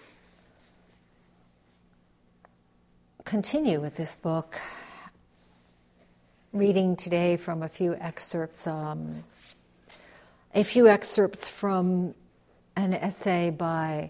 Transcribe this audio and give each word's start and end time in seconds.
continue 3.30 3.80
with 3.80 3.96
this 3.96 4.16
book, 4.16 4.60
reading 6.52 6.96
today 6.96 7.38
from 7.38 7.62
a 7.62 7.70
few 7.70 7.94
excerpts, 7.94 8.66
um, 8.66 9.24
a 10.56 10.64
few 10.64 10.88
excerpts 10.88 11.48
from 11.48 12.16
an 12.76 12.92
essay 12.92 13.52
by 13.52 14.10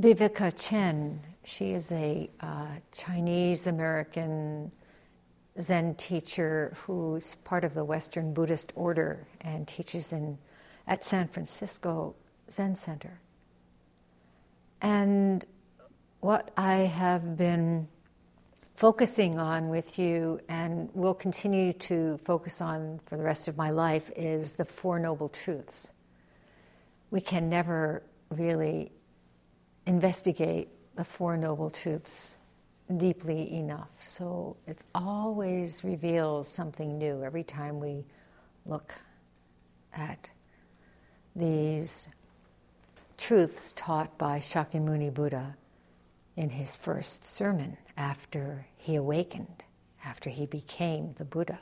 Viveka 0.00 0.50
Chen. 0.56 1.20
She 1.44 1.72
is 1.72 1.92
a 1.92 2.30
uh, 2.40 2.68
Chinese 2.90 3.66
American 3.66 4.72
Zen 5.60 5.94
teacher 5.96 6.74
who's 6.86 7.34
part 7.34 7.64
of 7.64 7.74
the 7.74 7.84
Western 7.84 8.32
Buddhist 8.32 8.72
order 8.74 9.26
and 9.42 9.68
teaches 9.68 10.10
in 10.14 10.38
at 10.86 11.04
San 11.04 11.28
Francisco 11.28 12.14
Zen 12.50 12.76
Center. 12.76 13.20
And 14.80 15.44
what 16.20 16.50
I 16.56 16.76
have 16.76 17.36
been 17.36 17.88
focusing 18.78 19.40
on 19.40 19.68
with 19.68 19.98
you 19.98 20.38
and 20.48 20.88
will 20.94 21.12
continue 21.12 21.72
to 21.72 22.16
focus 22.18 22.60
on 22.60 23.00
for 23.06 23.16
the 23.16 23.24
rest 23.24 23.48
of 23.48 23.56
my 23.56 23.70
life 23.70 24.08
is 24.14 24.52
the 24.52 24.64
Four 24.64 25.00
Noble 25.00 25.28
Truths. 25.28 25.90
We 27.10 27.20
can 27.20 27.48
never 27.48 28.04
really 28.30 28.92
investigate 29.84 30.68
the 30.94 31.02
Four 31.02 31.36
Noble 31.36 31.70
Truths 31.70 32.36
deeply 32.96 33.52
enough. 33.52 33.90
So 34.00 34.56
it 34.68 34.78
always 34.94 35.82
reveals 35.82 36.46
something 36.46 36.98
new 36.98 37.24
every 37.24 37.42
time 37.42 37.80
we 37.80 38.04
look 38.64 38.94
at 39.92 40.30
these 41.34 42.06
truths 43.16 43.72
taught 43.72 44.16
by 44.18 44.38
Shakyamuni 44.38 45.12
Buddha 45.12 45.56
in 46.38 46.50
his 46.50 46.76
first 46.76 47.26
sermon 47.26 47.76
after 47.96 48.64
he 48.76 48.94
awakened, 48.94 49.64
after 50.04 50.30
he 50.30 50.46
became 50.46 51.12
the 51.18 51.24
Buddha. 51.24 51.58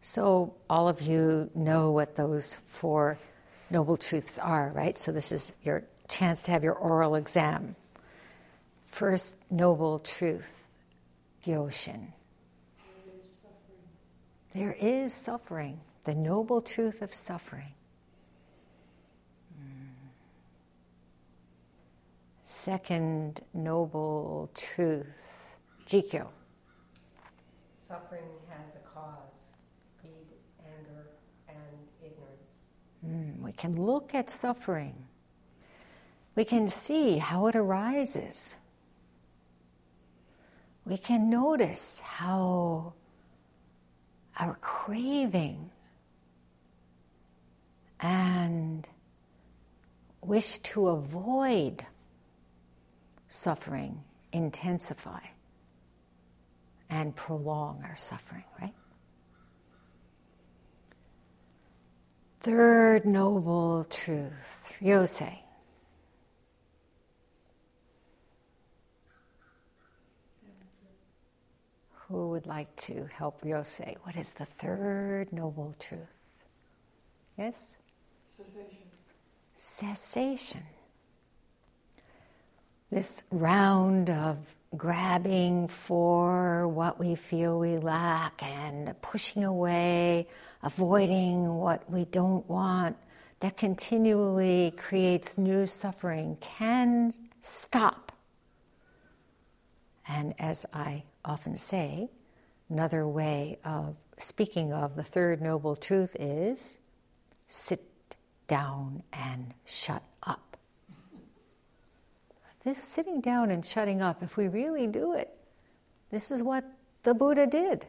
So, 0.00 0.54
all 0.68 0.88
of 0.88 1.02
you 1.02 1.50
know 1.54 1.90
what 1.90 2.16
those 2.16 2.56
four 2.68 3.18
noble 3.70 3.98
truths 3.98 4.38
are, 4.38 4.72
right? 4.74 4.98
So, 4.98 5.12
this 5.12 5.30
is 5.30 5.54
your 5.62 5.84
chance 6.08 6.40
to 6.42 6.52
have 6.52 6.64
your 6.64 6.72
oral 6.72 7.14
exam. 7.14 7.76
First 8.86 9.36
noble 9.50 9.98
truth, 9.98 10.78
Gyoshin. 11.44 12.12
There 14.54 14.76
is 14.80 15.12
suffering, 15.12 15.80
the 16.04 16.14
noble 16.14 16.62
truth 16.62 17.02
of 17.02 17.12
suffering. 17.12 17.74
Second 22.52 23.40
noble 23.54 24.50
truth, 24.54 25.56
Jikyo. 25.86 26.28
Suffering 27.76 28.28
has 28.50 28.66
a 28.76 28.94
cause 28.94 29.32
greed, 30.00 30.12
anger, 30.64 31.06
and 31.48 31.56
ignorance. 32.04 32.52
Mm, 33.04 33.40
we 33.42 33.52
can 33.52 33.72
look 33.80 34.14
at 34.14 34.30
suffering, 34.30 34.94
we 36.36 36.44
can 36.44 36.68
see 36.68 37.18
how 37.18 37.46
it 37.46 37.56
arises. 37.56 38.54
We 40.84 40.98
can 40.98 41.30
notice 41.30 42.00
how 42.00 42.94
our 44.36 44.56
craving 44.60 45.70
and 48.00 48.88
wish 50.20 50.58
to 50.58 50.88
avoid 50.88 51.86
suffering 53.32 53.98
intensify 54.32 55.20
and 56.90 57.16
prolong 57.16 57.82
our 57.84 57.96
suffering, 57.96 58.44
right? 58.60 58.74
Third 62.40 63.06
noble 63.06 63.84
truth, 63.84 64.74
Ryosei. 64.82 65.38
Who 72.08 72.28
would 72.30 72.46
like 72.46 72.74
to 72.76 73.08
help 73.16 73.42
Ryosei? 73.42 73.96
What 74.02 74.16
is 74.16 74.34
the 74.34 74.44
third 74.44 75.32
noble 75.32 75.74
truth? 75.78 76.44
Yes? 77.38 77.78
Cessation. 78.36 78.76
Cessation 79.54 80.64
this 82.92 83.22
round 83.30 84.10
of 84.10 84.36
grabbing 84.76 85.66
for 85.66 86.68
what 86.68 87.00
we 87.00 87.14
feel 87.14 87.58
we 87.58 87.78
lack 87.78 88.42
and 88.42 88.94
pushing 89.00 89.44
away, 89.44 90.28
avoiding 90.62 91.54
what 91.54 91.90
we 91.90 92.04
don't 92.04 92.46
want, 92.50 92.94
that 93.40 93.56
continually 93.56 94.74
creates 94.76 95.38
new 95.38 95.66
suffering 95.66 96.36
can 96.42 97.14
stop. 97.40 98.12
And 100.06 100.34
as 100.38 100.66
I 100.74 101.04
often 101.24 101.56
say, 101.56 102.10
another 102.68 103.08
way 103.08 103.58
of 103.64 103.96
speaking 104.18 104.70
of 104.70 104.96
the 104.96 105.02
third 105.02 105.40
noble 105.40 105.76
truth 105.76 106.14
is 106.20 106.78
sit 107.48 107.82
down 108.48 109.02
and 109.14 109.54
shut 109.64 110.02
this 112.64 112.82
sitting 112.82 113.20
down 113.20 113.50
and 113.50 113.64
shutting 113.64 114.00
up, 114.00 114.22
if 114.22 114.36
we 114.36 114.48
really 114.48 114.86
do 114.86 115.14
it, 115.14 115.30
this 116.10 116.30
is 116.30 116.42
what 116.42 116.64
the 117.02 117.14
Buddha 117.14 117.46
did. 117.46 117.86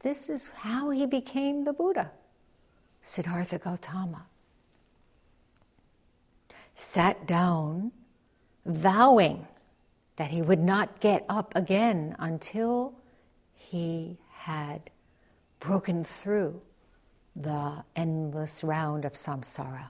This 0.00 0.28
is 0.28 0.48
how 0.48 0.90
he 0.90 1.06
became 1.06 1.64
the 1.64 1.72
Buddha. 1.72 2.10
Siddhartha 3.02 3.58
Gautama 3.58 4.26
sat 6.74 7.26
down, 7.26 7.92
vowing 8.64 9.46
that 10.16 10.30
he 10.30 10.42
would 10.42 10.60
not 10.60 11.00
get 11.00 11.24
up 11.28 11.54
again 11.54 12.16
until 12.18 12.94
he 13.54 14.18
had 14.30 14.90
broken 15.60 16.04
through 16.04 16.60
the 17.36 17.84
endless 17.94 18.64
round 18.64 19.04
of 19.04 19.12
samsara, 19.12 19.86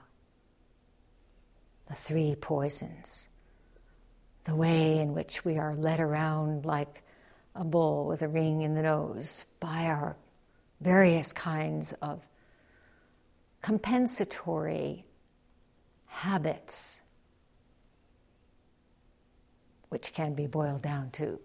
the 1.87 1.95
three 1.95 2.35
poisons 2.35 3.27
the 4.45 4.55
way 4.55 4.99
in 4.99 5.13
which 5.13 5.45
we 5.45 5.57
are 5.57 5.75
led 5.75 5.99
around 5.99 6.65
like 6.65 7.03
a 7.55 7.63
bull 7.63 8.07
with 8.07 8.21
a 8.21 8.27
ring 8.27 8.61
in 8.61 8.75
the 8.75 8.81
nose 8.81 9.45
by 9.59 9.85
our 9.85 10.17
various 10.81 11.31
kinds 11.31 11.93
of 12.01 12.27
compensatory 13.61 15.05
habits, 16.07 17.01
which 19.89 20.13
can 20.13 20.33
be 20.33 20.47
boiled 20.47 20.81
down 20.81 21.09
to 21.11 21.39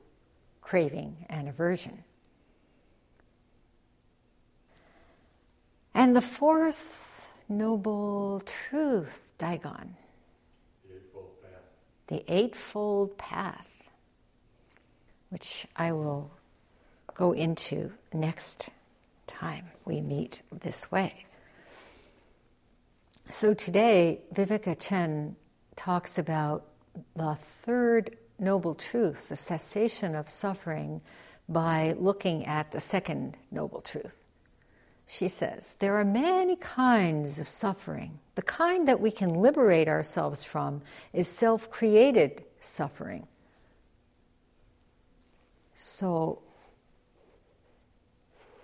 craving 0.60 1.26
and 1.28 1.48
aversion. 1.48 2.02
And 5.94 6.16
the 6.16 6.20
fourth 6.20 7.32
noble 7.48 8.42
truth, 8.44 9.32
Daigon 9.38 9.96
the 12.08 12.24
Eightfold 12.28 13.16
Path, 13.18 13.88
which 15.30 15.66
I 15.76 15.92
will 15.92 16.30
go 17.14 17.32
into 17.32 17.92
next 18.12 18.70
time 19.26 19.66
we 19.84 20.00
meet 20.00 20.42
this 20.50 20.90
way. 20.90 21.26
So 23.30 23.52
today, 23.52 24.20
Viveka 24.34 24.76
Chen 24.78 25.36
talks 25.76 26.18
about 26.18 26.64
the 27.14 27.34
third 27.34 28.16
noble 28.38 28.74
truth, 28.74 29.28
the 29.28 29.36
cessation 29.36 30.14
of 30.14 30.30
suffering, 30.30 31.02
by 31.48 31.94
looking 31.98 32.46
at 32.46 32.72
the 32.72 32.80
second 32.80 33.36
noble 33.50 33.80
truth. 33.80 34.20
She 35.10 35.28
says, 35.28 35.74
There 35.78 35.96
are 35.96 36.04
many 36.04 36.54
kinds 36.56 37.40
of 37.40 37.48
suffering. 37.48 38.18
The 38.34 38.42
kind 38.42 38.86
that 38.86 39.00
we 39.00 39.10
can 39.10 39.40
liberate 39.40 39.88
ourselves 39.88 40.44
from 40.44 40.82
is 41.14 41.26
self 41.26 41.70
created 41.70 42.44
suffering. 42.60 43.26
So 45.74 46.42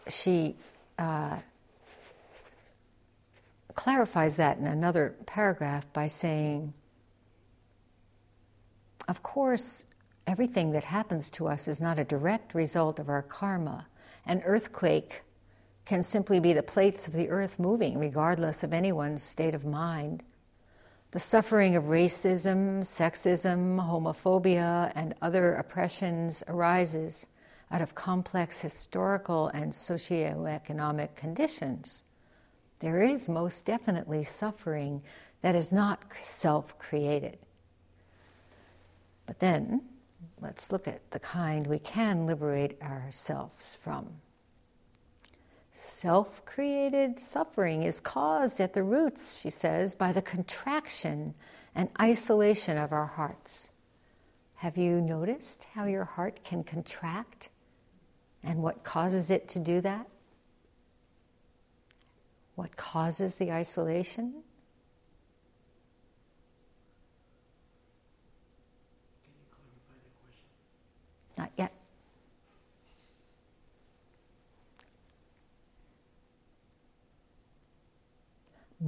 she 0.06 0.56
uh, 0.99 1.38
clarifies 3.73 4.37
that 4.37 4.58
in 4.58 4.67
another 4.67 5.14
paragraph 5.25 5.90
by 5.94 6.08
saying, 6.08 6.75
Of 9.08 9.23
course, 9.23 9.87
everything 10.26 10.73
that 10.73 10.85
happens 10.85 11.31
to 11.31 11.49
us 11.49 11.69
is 11.69 11.81
not 11.81 11.99
a 11.99 12.05
direct 12.05 12.55
result 12.55 12.99
of 12.99 13.08
our 13.08 13.23
karma. 13.23 13.87
An 14.26 14.43
earthquake 14.44 15.23
can 15.85 16.03
simply 16.03 16.41
be 16.41 16.53
the 16.53 16.63
plates 16.63 17.07
of 17.07 17.13
the 17.13 17.29
earth 17.29 17.59
moving, 17.59 17.99
regardless 17.99 18.63
of 18.63 18.73
anyone's 18.73 19.23
state 19.23 19.55
of 19.55 19.65
mind. 19.65 20.23
The 21.11 21.21
suffering 21.21 21.77
of 21.77 21.85
racism, 21.85 22.81
sexism, 22.81 23.77
homophobia, 23.77 24.91
and 24.95 25.15
other 25.23 25.55
oppressions 25.55 26.43
arises 26.49 27.27
out 27.71 27.83
of 27.83 27.95
complex 27.95 28.61
historical 28.61 29.49
and 29.49 29.73
socioeconomic 29.73 31.15
conditions. 31.15 32.03
There 32.81 33.03
is 33.03 33.29
most 33.29 33.65
definitely 33.65 34.25
suffering 34.25 35.03
that 35.43 35.55
is 35.55 35.71
not 35.71 36.03
self 36.25 36.79
created. 36.79 37.39
But 39.27 39.39
then, 39.39 39.83
let's 40.41 40.73
look 40.73 40.89
at 40.89 41.11
the 41.11 41.21
kind 41.21 41.67
we 41.67 41.79
can 41.79 42.27
liberate 42.27 42.81
ourselves 42.83 43.77
from. 43.81 44.21
Self 45.76 46.44
created 46.44 47.19
suffering 47.19 47.82
is 47.82 48.00
caused 48.00 48.61
at 48.61 48.75
the 48.75 48.85
roots, 48.85 49.37
she 49.37 49.50
says, 49.50 49.97
by 49.97 50.12
the 50.12 50.23
contraction 50.23 51.35
and 51.75 51.88
isolation 52.00 52.79
of 52.79 52.93
our 52.93 53.06
hearts. 53.06 53.71
Have 54.55 54.76
you 54.76 55.00
noticed 55.00 55.67
how 55.75 55.87
your 55.87 56.05
heart 56.05 56.44
can 56.44 56.62
contract 56.62 57.49
and 58.44 58.62
what 58.62 58.85
causes 58.85 59.31
it 59.31 59.49
to 59.49 59.59
do 59.59 59.81
that? 59.81 60.06
What 62.55 62.76
causes 62.76 63.37
the 63.37 63.50
isolation? 63.50 64.44
Not 71.37 71.50
yet. 71.59 71.73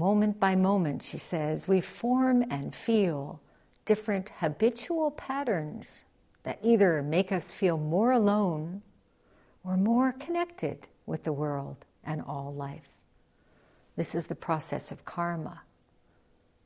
Moment 0.06 0.38
by 0.38 0.54
moment, 0.54 1.02
she 1.02 1.18
says, 1.18 1.66
we 1.66 1.80
form 1.80 2.44
and 2.48 2.72
feel 2.72 3.40
different 3.84 4.30
habitual 4.38 5.10
patterns 5.10 6.04
that 6.44 6.60
either 6.62 7.02
make 7.02 7.32
us 7.32 7.50
feel 7.50 7.76
more 7.76 8.12
alone 8.12 8.82
or 9.64 9.76
more 9.76 10.12
connected 10.12 10.86
with 11.06 11.24
the 11.24 11.32
world 11.32 11.84
and 12.04 12.22
all 12.22 12.54
life. 12.54 12.86
This 13.96 14.14
is 14.14 14.28
the 14.28 14.36
process 14.36 14.92
of 14.92 15.04
karma, 15.04 15.62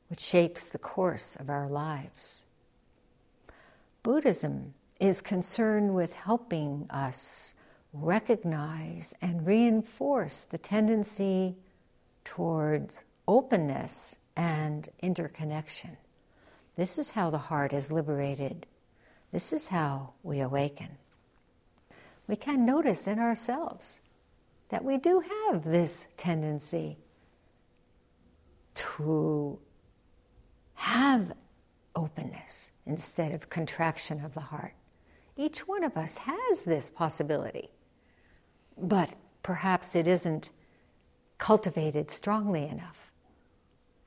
which 0.07 0.19
shapes 0.19 0.69
the 0.69 0.77
course 0.77 1.35
of 1.35 1.49
our 1.49 1.67
lives. 1.67 2.43
Buddhism 4.03 4.75
is 4.99 5.19
concerned 5.19 5.95
with 5.95 6.13
helping 6.13 6.85
us 6.91 7.55
recognize 7.91 9.15
and 9.19 9.47
reinforce 9.47 10.43
the 10.43 10.59
tendency 10.59 11.55
towards 12.23 12.99
openness 13.31 14.17
and 14.35 14.89
interconnection. 15.01 15.95
This 16.75 16.97
is 16.97 17.11
how 17.11 17.29
the 17.29 17.37
heart 17.37 17.71
is 17.71 17.89
liberated. 17.89 18.65
This 19.31 19.53
is 19.53 19.69
how 19.69 20.11
we 20.21 20.41
awaken. 20.41 20.89
We 22.27 22.35
can 22.35 22.65
notice 22.65 23.07
in 23.07 23.19
ourselves 23.19 24.01
that 24.67 24.83
we 24.83 24.97
do 24.97 25.21
have 25.21 25.63
this 25.63 26.07
tendency 26.17 26.97
to 28.73 29.57
have 30.73 31.31
openness 31.95 32.71
instead 32.85 33.31
of 33.31 33.49
contraction 33.49 34.25
of 34.25 34.33
the 34.33 34.41
heart. 34.41 34.73
Each 35.37 35.65
one 35.65 35.85
of 35.85 35.95
us 35.95 36.17
has 36.17 36.65
this 36.65 36.89
possibility, 36.89 37.69
but 38.77 39.09
perhaps 39.41 39.95
it 39.95 40.09
isn't 40.09 40.49
cultivated 41.37 42.11
strongly 42.11 42.67
enough. 42.67 43.10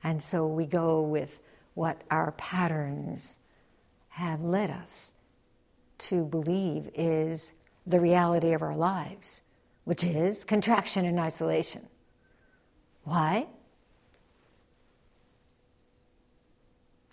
And 0.05 0.21
so 0.21 0.45
we 0.45 0.67
go 0.67 1.01
with 1.01 1.41
what 1.73 1.99
our 2.11 2.31
patterns 2.33 3.39
have 4.09 4.39
led 4.39 4.69
us 4.69 5.13
to 5.97 6.23
believe 6.25 6.91
is 6.93 7.53
the 7.87 7.99
reality 7.99 8.53
of 8.53 8.61
our 8.61 8.75
lives, 8.75 9.41
which 9.83 10.03
is 10.03 10.43
contraction 10.43 11.05
and 11.05 11.19
isolation. 11.19 11.87
Why? 13.03 13.47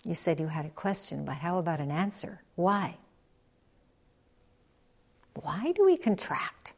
You 0.03 0.13
said 0.13 0.39
you 0.39 0.47
had 0.47 0.65
a 0.65 0.69
question, 0.69 1.25
but 1.25 1.37
how 1.37 1.57
about 1.57 1.79
an 1.79 1.89
answer? 1.89 2.43
Why? 2.53 2.97
Why 5.33 5.71
do 5.75 5.83
we 5.83 5.97
contract 5.97 6.73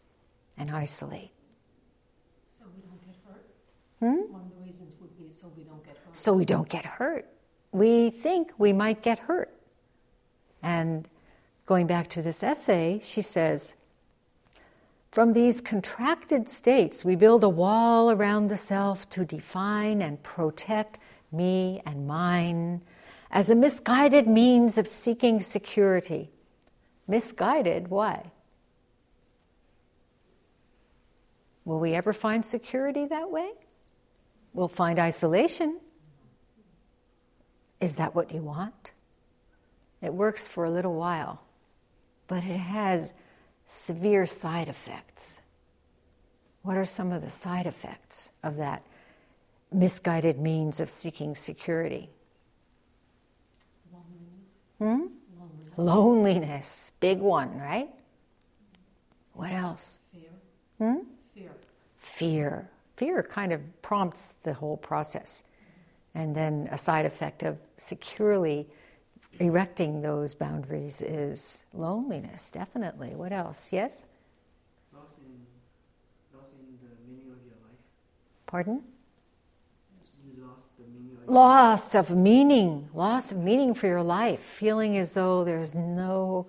and 0.57 0.71
isolate? 0.71 1.31
So 2.47 2.63
we 2.73 2.81
don't 2.83 3.05
get 3.05 3.15
hurt. 3.27 3.45
Hmm? 3.99 4.31
One 4.31 4.41
of 4.41 4.49
the 4.57 4.65
reasons 4.65 4.95
would 4.99 5.17
be 5.17 5.29
so 5.29 5.51
we 5.55 5.63
don't 5.63 5.83
get 5.83 5.95
hurt. 5.97 6.15
So 6.15 6.33
we 6.33 6.45
don't 6.45 6.69
get 6.69 6.85
hurt. 6.85 7.27
We 7.71 8.09
think 8.09 8.51
we 8.57 8.73
might 8.73 9.01
get 9.01 9.19
hurt. 9.19 9.51
And 10.61 11.07
going 11.65 11.87
back 11.87 12.09
to 12.09 12.21
this 12.21 12.43
essay, 12.43 13.01
she 13.03 13.21
says, 13.21 13.75
from 15.11 15.31
these 15.31 15.61
contracted 15.61 16.49
states, 16.49 17.05
we 17.05 17.15
build 17.15 17.43
a 17.43 17.49
wall 17.49 18.11
around 18.11 18.47
the 18.49 18.57
self 18.57 19.09
to 19.11 19.23
define 19.23 20.01
and 20.01 20.21
protect 20.23 20.99
me 21.31 21.81
and 21.85 22.05
mine 22.05 22.81
as 23.31 23.49
a 23.49 23.55
misguided 23.55 24.27
means 24.27 24.77
of 24.77 24.87
seeking 24.87 25.39
security. 25.39 26.31
Misguided, 27.07 27.87
why? 27.87 28.31
Will 31.63 31.79
we 31.79 31.93
ever 31.93 32.13
find 32.13 32.45
security 32.45 33.05
that 33.05 33.31
way? 33.31 33.51
We'll 34.55 34.69
find 34.69 34.99
isolation. 34.99 35.81
Is 37.81 37.97
that 37.97 38.15
what 38.15 38.33
you 38.33 38.41
want? 38.41 38.93
It 40.01 40.13
works 40.13 40.47
for 40.47 40.63
a 40.63 40.69
little 40.69 40.95
while, 40.95 41.41
but 42.27 42.37
it 42.37 42.57
has 42.57 43.13
severe 43.65 44.25
side 44.25 44.69
effects. 44.69 45.41
What 46.61 46.77
are 46.77 46.85
some 46.85 47.11
of 47.11 47.21
the 47.21 47.29
side 47.29 47.67
effects 47.67 48.31
of 48.43 48.55
that 48.55 48.81
misguided 49.73 50.39
means 50.39 50.79
of 50.79 50.89
seeking 50.89 51.35
security? 51.35 52.09
Hmm? 54.79 55.07
Loneliness. 55.37 55.77
Loneliness, 55.77 56.91
big 57.01 57.19
one, 57.19 57.59
right? 57.59 57.89
What 59.33 59.51
else? 59.51 59.99
Fear. 60.13 60.29
Hmm? 60.77 60.99
Fear. 61.33 61.51
Fear. 61.97 62.69
Fear 62.97 63.23
kind 63.23 63.51
of 63.51 63.61
prompts 63.81 64.33
the 64.43 64.53
whole 64.53 64.77
process. 64.77 65.43
And 66.13 66.35
then 66.35 66.69
a 66.71 66.77
side 66.77 67.05
effect 67.05 67.43
of 67.43 67.57
securely 67.77 68.67
erecting 69.39 70.01
those 70.01 70.33
boundaries 70.33 71.01
is 71.01 71.65
loneliness, 71.73 72.49
definitely. 72.49 73.15
What 73.15 73.33
else? 73.33 73.73
Yes? 73.73 74.05
Loss 74.93 75.17
in, 75.17 76.37
loss 76.37 76.53
in 76.53 76.77
the 76.81 76.95
meaning 77.05 77.31
of 77.31 77.45
your 77.45 77.57
life. 77.67 77.79
Pardon? 78.45 78.81
You 80.25 80.45
lost 80.47 80.69
the 80.77 80.85
meaning 80.85 81.17
of 81.21 81.29
Loss 81.29 81.95
of 81.95 82.15
meaning, 82.15 82.89
loss 82.93 83.33
of 83.33 83.37
meaning 83.39 83.73
for 83.73 83.87
your 83.87 84.03
life, 84.03 84.39
feeling 84.39 84.95
as 84.95 85.11
though 85.11 85.43
there's 85.43 85.75
no 85.75 86.47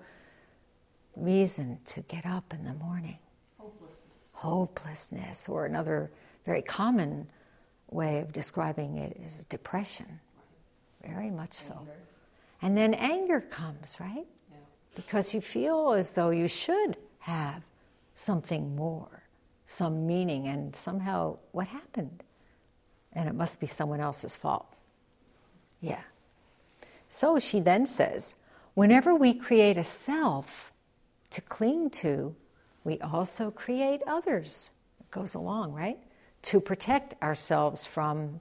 reason 1.17 1.79
to 1.87 2.03
get 2.03 2.25
up 2.25 2.55
in 2.55 2.65
the 2.65 2.75
morning. 2.75 3.19
Hopelessness. 3.59 4.05
Hopelessness, 4.35 5.49
or 5.49 5.67
another 5.67 6.13
very 6.47 6.63
common 6.63 7.29
way 7.91 8.21
of 8.21 8.33
describing 8.33 8.97
it 8.99 9.21
is 9.23 9.45
depression. 9.45 10.21
Very 11.05 11.31
much 11.31 11.53
so. 11.53 11.75
Anger. 11.79 11.93
And 12.63 12.77
then 12.77 12.95
anger 12.95 13.41
comes, 13.41 13.99
right? 14.01 14.27
Yeah. 14.51 14.57
Because 14.95 15.35
you 15.35 15.41
feel 15.41 15.93
as 15.93 16.15
though 16.15 16.31
you 16.31 16.49
should 16.49 16.97
have 17.19 17.63
something 18.15 18.75
more, 18.75 19.25
some 19.67 20.07
meaning, 20.07 20.47
and 20.47 20.75
somehow 20.75 21.37
what 21.53 21.67
happened? 21.67 22.23
And 23.13 23.29
it 23.29 23.35
must 23.35 23.61
be 23.61 23.67
someone 23.67 24.01
else's 24.01 24.37
fault. 24.37 24.67
Yeah. 25.81 26.03
So 27.09 27.39
she 27.39 27.61
then 27.61 27.87
says, 27.87 28.37
whenever 28.75 29.15
we 29.15 29.35
create 29.35 29.77
a 29.77 29.85
self 29.85 30.73
to 31.31 31.41
cling 31.41 31.91
to, 31.91 32.35
we 32.85 33.01
also 33.01 33.51
create 33.51 34.03
others. 34.07 34.71
It 35.01 35.11
goes 35.11 35.35
along, 35.35 35.73
right? 35.73 35.99
To 36.47 36.61
protect 36.61 37.21
ourselves 37.23 37.87
from, 37.87 38.41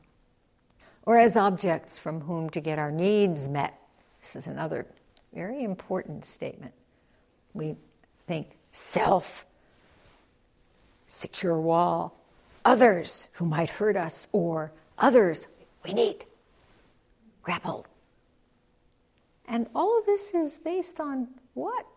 or 1.08 1.18
as 1.18 1.36
objects 1.36 1.98
from 1.98 2.22
whom 2.22 2.52
to 2.52 2.62
get 2.62 2.78
our 2.78 2.92
needs 2.92 3.50
met. 3.50 3.80
This 4.22 4.36
is 4.36 4.46
another 4.46 4.86
very 5.34 5.64
important 5.64 6.24
statement. 6.24 6.74
We 7.56 7.78
think 8.28 8.58
self, 8.72 9.46
secure 11.08 11.60
wall, 11.60 12.16
others 12.64 13.28
who 13.34 13.46
might 13.46 13.72
hurt 13.72 13.98
us, 13.98 14.28
or 14.32 14.72
others 15.00 15.48
we 15.84 15.94
need. 15.94 16.26
Grab 17.42 17.64
hold. 17.64 17.88
And 19.48 19.68
all 19.74 19.98
of 19.98 20.06
this 20.06 20.32
is 20.34 20.60
based 20.60 21.00
on 21.00 21.28
what? 21.56 21.88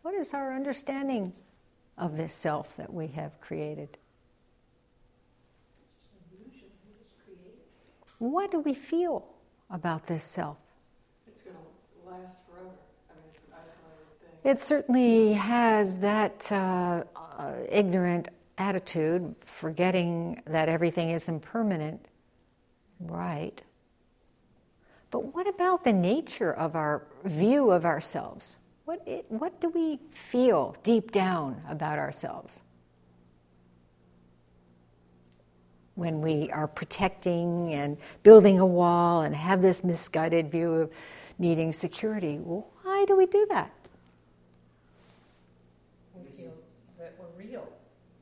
What 0.00 0.14
is 0.14 0.32
our 0.32 0.54
understanding 0.54 1.34
of 1.98 2.16
this 2.16 2.32
self 2.32 2.76
that 2.76 2.94
we 2.94 3.08
have 3.08 3.38
created? 3.42 3.98
What 8.24 8.50
do 8.50 8.60
we 8.60 8.72
feel 8.72 9.26
about 9.68 10.06
this 10.06 10.24
self? 10.24 10.56
It's 11.26 11.42
going 11.42 11.56
to 11.56 12.10
last 12.10 12.38
forever. 12.46 12.70
I 13.10 13.14
mean, 13.16 13.24
it's 13.34 13.44
an 13.46 13.52
isolated 13.52 14.42
thing. 14.42 14.50
It 14.50 14.60
certainly 14.60 15.32
has 15.34 15.98
that 15.98 16.50
uh, 16.50 17.04
uh, 17.14 17.52
ignorant 17.68 18.28
attitude, 18.56 19.34
forgetting 19.40 20.42
that 20.46 20.70
everything 20.70 21.10
is 21.10 21.28
impermanent. 21.28 22.06
Right. 22.98 23.60
But 25.10 25.34
what 25.34 25.46
about 25.46 25.84
the 25.84 25.92
nature 25.92 26.54
of 26.54 26.76
our 26.76 27.06
view 27.24 27.70
of 27.70 27.84
ourselves? 27.84 28.56
What, 28.86 29.02
it, 29.06 29.26
what 29.28 29.60
do 29.60 29.68
we 29.68 30.00
feel 30.12 30.76
deep 30.82 31.12
down 31.12 31.62
about 31.68 31.98
ourselves? 31.98 32.62
When 35.94 36.20
we 36.20 36.50
are 36.50 36.66
protecting 36.66 37.72
and 37.72 37.96
building 38.22 38.58
a 38.58 38.66
wall 38.66 39.22
and 39.22 39.34
have 39.34 39.62
this 39.62 39.84
misguided 39.84 40.50
view 40.50 40.72
of 40.72 40.90
needing 41.38 41.72
security, 41.72 42.36
why 42.36 43.04
do 43.06 43.16
we 43.16 43.26
do 43.26 43.46
that? 43.50 43.72
We 46.14 46.28
feel 46.36 46.52
that 46.98 47.14
we're 47.18 47.44
real. 47.44 47.68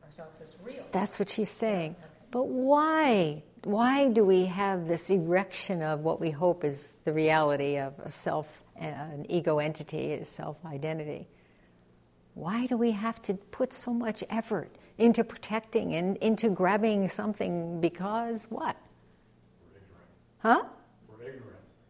Ourself 0.04 0.28
is 0.42 0.54
real. 0.62 0.84
That's 0.92 1.18
what 1.18 1.28
she's 1.28 1.50
saying. 1.50 1.96
But 2.30 2.48
why? 2.48 3.42
Why 3.64 4.08
do 4.08 4.24
we 4.24 4.46
have 4.46 4.88
this 4.88 5.08
erection 5.08 5.82
of 5.82 6.00
what 6.00 6.20
we 6.20 6.30
hope 6.30 6.64
is 6.64 6.96
the 7.04 7.12
reality 7.12 7.78
of 7.78 7.94
a 8.00 8.08
self, 8.08 8.62
an 8.76 9.24
ego 9.28 9.58
entity, 9.58 10.12
a 10.14 10.24
self 10.24 10.56
identity? 10.66 11.28
Why 12.34 12.66
do 12.66 12.76
we 12.76 12.90
have 12.92 13.22
to 13.22 13.34
put 13.34 13.72
so 13.72 13.92
much 13.92 14.24
effort 14.30 14.74
into 14.98 15.24
protecting 15.24 15.94
and 15.94 16.16
into 16.18 16.50
grabbing 16.50 17.08
something 17.08 17.80
because 17.80 18.46
what? 18.50 18.76
Huh? 20.38 20.64
We're 21.08 21.28
ignorant 21.28 21.44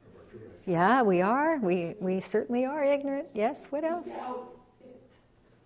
of 0.07 0.17
our 0.17 0.25
true 0.31 0.41
nature. 0.41 0.71
Yeah, 0.71 1.03
we 1.03 1.21
are. 1.23 1.59
We, 1.59 1.95
we 2.01 2.21
certainly 2.21 2.65
are 2.65 2.85
ignorant. 2.85 3.29
Yes, 3.35 3.67
what 3.67 3.85
else? 3.85 4.09
Doubt 4.09 4.57
it. 4.85 5.03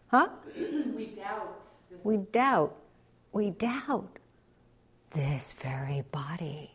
Huh? 0.09 0.29
We 0.95 1.07
doubt. 1.07 1.63
this. 1.91 1.99
We 2.05 2.17
doubt. 2.17 2.77
We 3.33 3.51
doubt. 3.51 4.19
This 5.11 5.53
very 5.55 6.05
body 6.11 6.71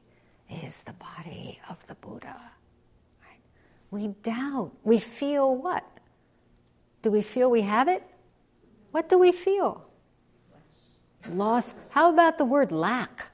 is 0.49 0.83
the 0.83 0.93
body 0.93 1.59
of 1.69 1.85
the 1.87 1.95
Buddha. 1.95 2.39
Right? 3.21 3.39
We 3.89 4.09
doubt. 4.21 4.73
We 4.83 4.99
feel 4.99 5.55
what? 5.55 5.85
Do 7.01 7.09
we 7.09 7.21
feel 7.21 7.49
we 7.49 7.61
have 7.61 7.87
it? 7.87 8.03
What 8.91 9.09
do 9.09 9.17
we 9.17 9.31
feel? 9.31 9.85
Loss. 11.29 11.75
How 11.89 12.11
about 12.11 12.37
the 12.37 12.45
word 12.45 12.71
lack? 12.71 13.27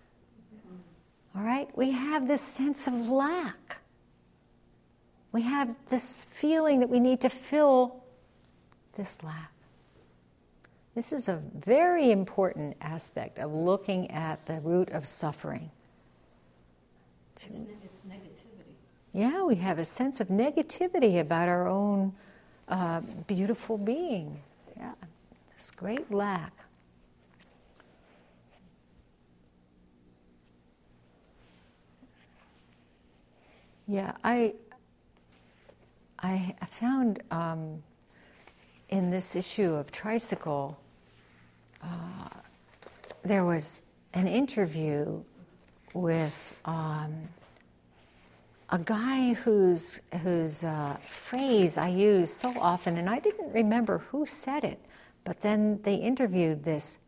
All 1.35 1.43
right? 1.43 1.69
We 1.77 1.91
have 1.91 2.27
this 2.27 2.41
sense 2.41 2.87
of 2.87 3.09
lack. 3.09 3.79
We 5.31 5.43
have 5.43 5.75
this 5.89 6.25
feeling 6.29 6.79
that 6.79 6.89
we 6.89 6.99
need 6.99 7.21
to 7.21 7.29
fill 7.29 8.03
this 8.95 9.23
lack. 9.23 9.51
This 10.95 11.13
is 11.13 11.27
a 11.27 11.43
very 11.53 12.09
important 12.09 12.75
aspect 12.81 13.37
of 13.37 13.53
looking 13.53 14.09
at 14.09 14.45
the 14.47 14.59
root 14.61 14.89
of 14.89 15.05
suffering. 15.05 15.69
It's, 17.35 17.45
it's 17.45 18.01
negativity. 18.01 18.73
Yeah, 19.13 19.43
we 19.43 19.55
have 19.55 19.77
a 19.77 19.85
sense 19.85 20.19
of 20.19 20.29
negativity 20.29 21.19
about 21.19 21.49
our 21.49 21.67
own 21.67 22.13
uh, 22.67 23.01
beautiful 23.27 23.77
being. 23.77 24.39
Yeah, 24.75 24.93
this 25.55 25.69
great 25.69 26.11
lack. 26.11 26.63
Yeah, 33.87 34.11
I 34.23 34.53
I 36.19 36.55
found 36.65 37.23
um, 37.31 37.81
in 38.89 39.11
this 39.11 39.35
issue 39.35 39.73
of 39.73 39.91
tricycle, 39.91 40.77
uh, 41.81 42.29
there 43.23 43.45
was 43.45 43.83
an 44.13 44.27
interview 44.27 45.23
with 45.93 46.53
um, 46.65 47.13
a 48.71 48.79
guy 48.79 49.33
whose 49.33 50.01
whose 50.21 50.65
uh, 50.65 50.97
phrase 51.05 51.77
I 51.77 51.87
use 51.87 52.33
so 52.33 52.53
often, 52.59 52.97
and 52.97 53.09
I 53.09 53.19
didn't 53.19 53.53
remember 53.53 53.99
who 53.99 54.25
said 54.25 54.65
it, 54.65 54.79
but 55.23 55.39
then 55.41 55.79
they 55.83 55.95
interviewed 55.95 56.65
this 56.65 56.99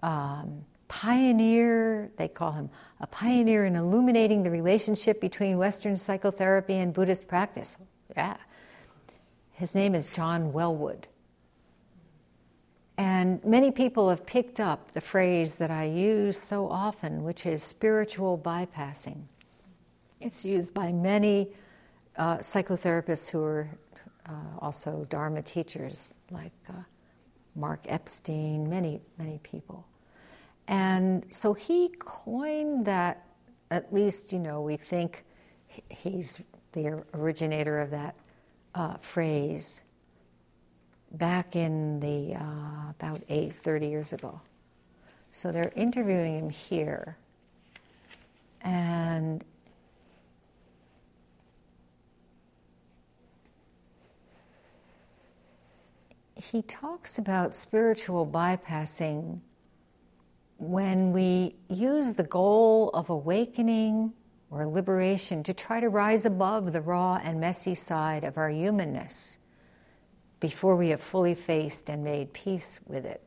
um, 0.00 0.64
pioneer. 0.88 2.10
They 2.16 2.28
call 2.28 2.52
him 2.52 2.70
a 3.00 3.06
pioneer 3.06 3.64
in 3.64 3.76
illuminating 3.76 4.42
the 4.42 4.50
relationship 4.50 5.20
between 5.20 5.58
Western 5.58 5.96
psychotherapy 5.96 6.74
and 6.74 6.92
Buddhist 6.92 7.28
practice. 7.28 7.78
Yeah, 8.16 8.36
his 9.52 9.74
name 9.74 9.94
is 9.94 10.06
John 10.08 10.52
Welwood. 10.52 11.04
And 12.96 13.44
many 13.44 13.70
people 13.72 14.08
have 14.08 14.24
picked 14.24 14.60
up 14.60 14.92
the 14.92 15.00
phrase 15.00 15.56
that 15.56 15.70
I 15.70 15.84
use 15.84 16.38
so 16.38 16.68
often, 16.68 17.24
which 17.24 17.44
is 17.44 17.62
spiritual 17.62 18.38
bypassing. 18.38 19.22
It's 20.20 20.44
used 20.44 20.74
by 20.74 20.92
many 20.92 21.50
uh, 22.16 22.38
psychotherapists 22.38 23.30
who 23.30 23.42
are 23.42 23.68
uh, 24.28 24.32
also 24.60 25.06
Dharma 25.10 25.42
teachers, 25.42 26.14
like 26.30 26.52
uh, 26.68 26.74
Mark 27.56 27.80
Epstein, 27.88 28.68
many, 28.70 29.00
many 29.18 29.38
people. 29.42 29.86
And 30.68 31.26
so 31.30 31.52
he 31.52 31.90
coined 31.98 32.86
that, 32.86 33.26
at 33.70 33.92
least, 33.92 34.32
you 34.32 34.38
know, 34.38 34.62
we 34.62 34.76
think 34.76 35.24
he's 35.88 36.40
the 36.72 37.04
originator 37.14 37.80
of 37.80 37.90
that 37.90 38.14
uh, 38.74 38.94
phrase 38.96 39.82
back 41.12 41.54
in 41.54 42.00
the 42.00 42.34
uh, 42.34 42.90
about 42.90 43.22
eight, 43.28 43.54
30 43.56 43.88
years 43.88 44.12
ago. 44.12 44.40
So 45.32 45.52
they're 45.52 45.72
interviewing 45.76 46.38
him 46.38 46.50
here. 46.50 47.16
And 48.62 49.44
he 56.34 56.62
talks 56.62 57.18
about 57.18 57.54
spiritual 57.54 58.26
bypassing 58.26 59.40
when 60.58 61.12
we 61.12 61.56
use 61.68 62.14
the 62.14 62.24
goal 62.24 62.90
of 62.90 63.10
awakening 63.10 64.12
or 64.50 64.66
liberation 64.66 65.42
to 65.42 65.52
try 65.52 65.80
to 65.80 65.88
rise 65.88 66.26
above 66.26 66.72
the 66.72 66.80
raw 66.80 67.20
and 67.22 67.40
messy 67.40 67.74
side 67.74 68.24
of 68.24 68.38
our 68.38 68.48
humanness 68.48 69.38
before 70.40 70.76
we 70.76 70.90
have 70.90 71.00
fully 71.00 71.34
faced 71.34 71.88
and 71.88 72.04
made 72.04 72.32
peace 72.32 72.80
with 72.86 73.04
it. 73.04 73.22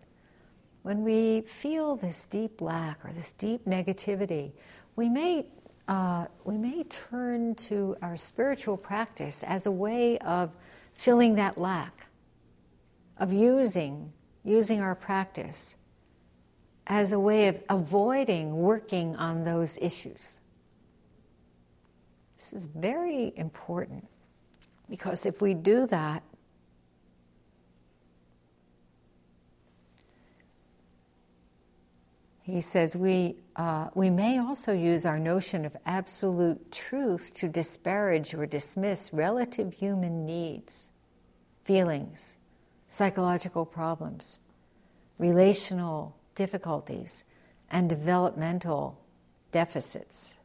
When 0.83 1.03
we 1.03 1.41
feel 1.41 1.97
this 1.97 2.23
deep 2.23 2.61
lack 2.61 3.03
or 3.03 3.11
this 3.11 3.33
deep 3.33 3.65
negativity, 3.65 4.53
we 4.95 5.09
may, 5.09 5.47
uh, 5.87 6.27
we 6.45 6.57
may 6.57 6.83
turn 6.83 7.55
to 7.55 7.97
our 8.01 8.15
spiritual 8.15 8.77
practice 8.77 9.43
as 9.43 9.65
a 9.65 9.71
way 9.71 10.17
of 10.19 10.55
filling 10.93 11.35
that 11.35 11.57
lack, 11.57 12.07
of 13.17 13.33
using, 13.33 14.13
using 14.45 14.79
our 14.79 14.95
practice 14.95 15.75
as 16.87 17.11
a 17.11 17.19
way 17.19 17.49
of 17.49 17.61
avoiding 17.69 18.55
working 18.55 19.15
on 19.17 19.43
those 19.43 19.77
issues. 19.79 20.39
This 22.37 22.53
is 22.53 22.65
very 22.65 23.33
important. 23.35 24.07
Because 24.89 25.25
if 25.25 25.41
we 25.41 25.53
do 25.53 25.85
that, 25.87 26.23
he 32.41 32.61
says 32.61 32.95
we, 32.95 33.35
uh, 33.57 33.89
we 33.93 34.09
may 34.09 34.39
also 34.39 34.71
use 34.71 35.05
our 35.05 35.19
notion 35.19 35.65
of 35.65 35.75
absolute 35.85 36.71
truth 36.71 37.33
to 37.33 37.49
disparage 37.49 38.33
or 38.33 38.45
dismiss 38.45 39.11
relative 39.11 39.73
human 39.73 40.25
needs, 40.25 40.91
feelings, 41.65 42.37
psychological 42.87 43.65
problems, 43.65 44.39
relational 45.17 46.15
difficulties, 46.37 47.25
and 47.69 47.89
developmental 47.89 48.97
deficits. 49.51 50.35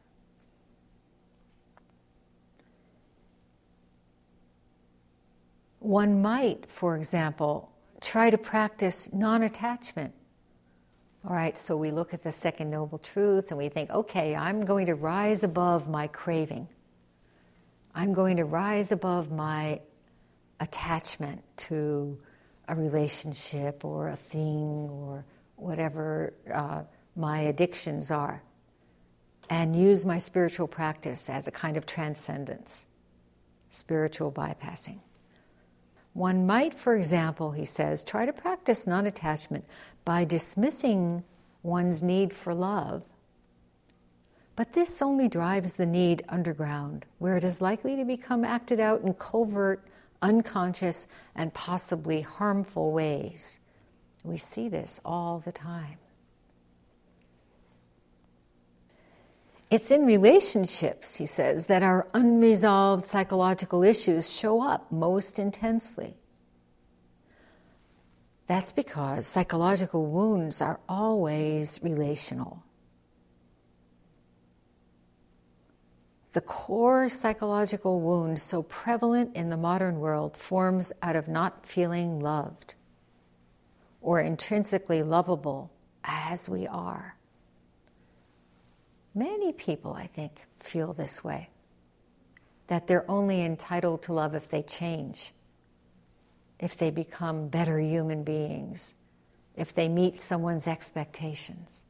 One 5.79 6.21
might, 6.21 6.69
for 6.69 6.97
example, 6.97 7.71
try 8.01 8.29
to 8.29 8.37
practice 8.37 9.13
non 9.13 9.43
attachment. 9.43 10.13
All 11.25 11.33
right, 11.33 11.57
so 11.57 11.77
we 11.77 11.91
look 11.91 12.13
at 12.13 12.23
the 12.23 12.31
second 12.31 12.69
noble 12.69 12.97
truth 12.97 13.51
and 13.51 13.57
we 13.57 13.69
think, 13.69 13.89
okay, 13.89 14.35
I'm 14.35 14.65
going 14.65 14.87
to 14.87 14.95
rise 14.95 15.43
above 15.43 15.87
my 15.87 16.07
craving. 16.07 16.67
I'm 17.95 18.13
going 18.13 18.37
to 18.37 18.45
rise 18.45 18.91
above 18.91 19.31
my 19.31 19.79
attachment 20.59 21.43
to 21.57 22.17
a 22.67 22.75
relationship 22.75 23.85
or 23.85 24.09
a 24.09 24.15
thing 24.15 24.89
or 24.89 25.25
whatever 25.55 26.33
uh, 26.53 26.83
my 27.15 27.41
addictions 27.41 28.11
are, 28.11 28.43
and 29.49 29.75
use 29.75 30.05
my 30.05 30.17
spiritual 30.17 30.67
practice 30.67 31.29
as 31.29 31.47
a 31.47 31.51
kind 31.51 31.77
of 31.77 31.85
transcendence, 31.85 32.87
spiritual 33.69 34.31
bypassing. 34.31 34.99
One 36.13 36.45
might, 36.45 36.73
for 36.73 36.95
example, 36.95 37.51
he 37.51 37.65
says, 37.65 38.03
try 38.03 38.25
to 38.25 38.33
practice 38.33 38.85
non 38.85 39.05
attachment 39.07 39.65
by 40.05 40.25
dismissing 40.25 41.23
one's 41.63 42.03
need 42.03 42.33
for 42.33 42.53
love. 42.53 43.03
But 44.55 44.73
this 44.73 45.01
only 45.01 45.27
drives 45.27 45.73
the 45.73 45.87
need 45.87 46.23
underground, 46.29 47.05
where 47.17 47.37
it 47.37 47.43
is 47.43 47.61
likely 47.61 47.95
to 47.95 48.05
become 48.05 48.45
acted 48.45 48.79
out 48.79 49.01
in 49.01 49.15
covert, 49.15 49.83
unconscious, 50.21 51.07
and 51.35 51.51
possibly 51.53 52.21
harmful 52.21 52.91
ways. 52.91 53.59
We 54.23 54.37
see 54.37 54.69
this 54.69 55.01
all 55.03 55.39
the 55.43 55.51
time. 55.51 55.97
It's 59.69 59.91
in 59.91 60.05
relationships, 60.05 61.15
he 61.15 61.25
says, 61.25 61.65
that 61.65 61.81
our 61.81 62.07
unresolved 62.13 63.07
psychological 63.07 63.83
issues 63.83 64.31
show 64.31 64.61
up 64.61 64.91
most 64.91 65.39
intensely. 65.39 66.15
That's 68.45 68.71
because 68.71 69.25
psychological 69.25 70.05
wounds 70.05 70.61
are 70.61 70.79
always 70.87 71.79
relational. 71.81 72.63
The 76.33 76.41
core 76.41 77.09
psychological 77.09 77.99
wound, 77.99 78.39
so 78.39 78.63
prevalent 78.63 79.35
in 79.35 79.49
the 79.49 79.57
modern 79.57 79.99
world, 79.99 80.37
forms 80.37 80.93
out 81.01 81.15
of 81.15 81.27
not 81.27 81.65
feeling 81.65 82.19
loved 82.19 82.75
or 84.03 84.19
intrinsically 84.19 85.01
lovable 85.01 85.71
as 86.03 86.47
we 86.47 86.67
are. 86.67 87.15
Many 89.15 89.53
people, 89.53 89.93
I 89.93 90.05
think, 90.07 90.45
feel 90.59 90.93
this 90.93 91.23
way 91.23 91.49
that 92.67 92.87
they're 92.87 93.09
only 93.09 93.41
entitled 93.41 94.01
to 94.03 94.13
love 94.13 94.33
if 94.33 94.47
they 94.47 94.61
change, 94.61 95.33
if 96.59 96.77
they 96.77 96.89
become 96.89 97.47
better 97.47 97.79
human 97.79 98.23
beings, 98.23 98.95
if 99.55 99.73
they 99.73 99.87
meet 99.87 100.19
someone's 100.21 100.67
expectations. 100.67 101.83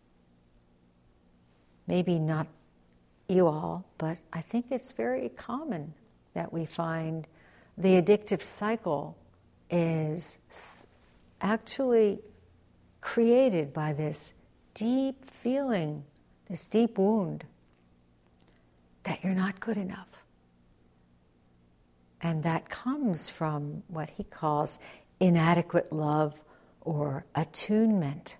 Maybe 1.87 2.17
not 2.19 2.47
you 3.29 3.47
all, 3.47 3.85
but 3.97 4.17
I 4.33 4.41
think 4.41 4.67
it's 4.71 4.91
very 4.91 5.29
common 5.29 5.93
that 6.33 6.51
we 6.51 6.65
find 6.65 7.27
the 7.77 8.01
addictive 8.01 8.41
cycle 8.41 9.17
is 9.69 10.37
actually 11.43 12.19
created 13.01 13.73
by 13.73 13.93
this 13.93 14.33
deep 14.73 15.23
feeling 15.25 16.03
this 16.49 16.65
deep 16.65 16.97
wound 16.97 17.43
that 19.03 19.23
you're 19.23 19.35
not 19.35 19.59
good 19.59 19.77
enough. 19.77 20.07
And 22.21 22.43
that 22.43 22.69
comes 22.69 23.29
from 23.29 23.83
what 23.87 24.09
he 24.11 24.23
calls 24.23 24.79
inadequate 25.19 25.91
love 25.91 26.41
or 26.81 27.25
attunement 27.35 28.37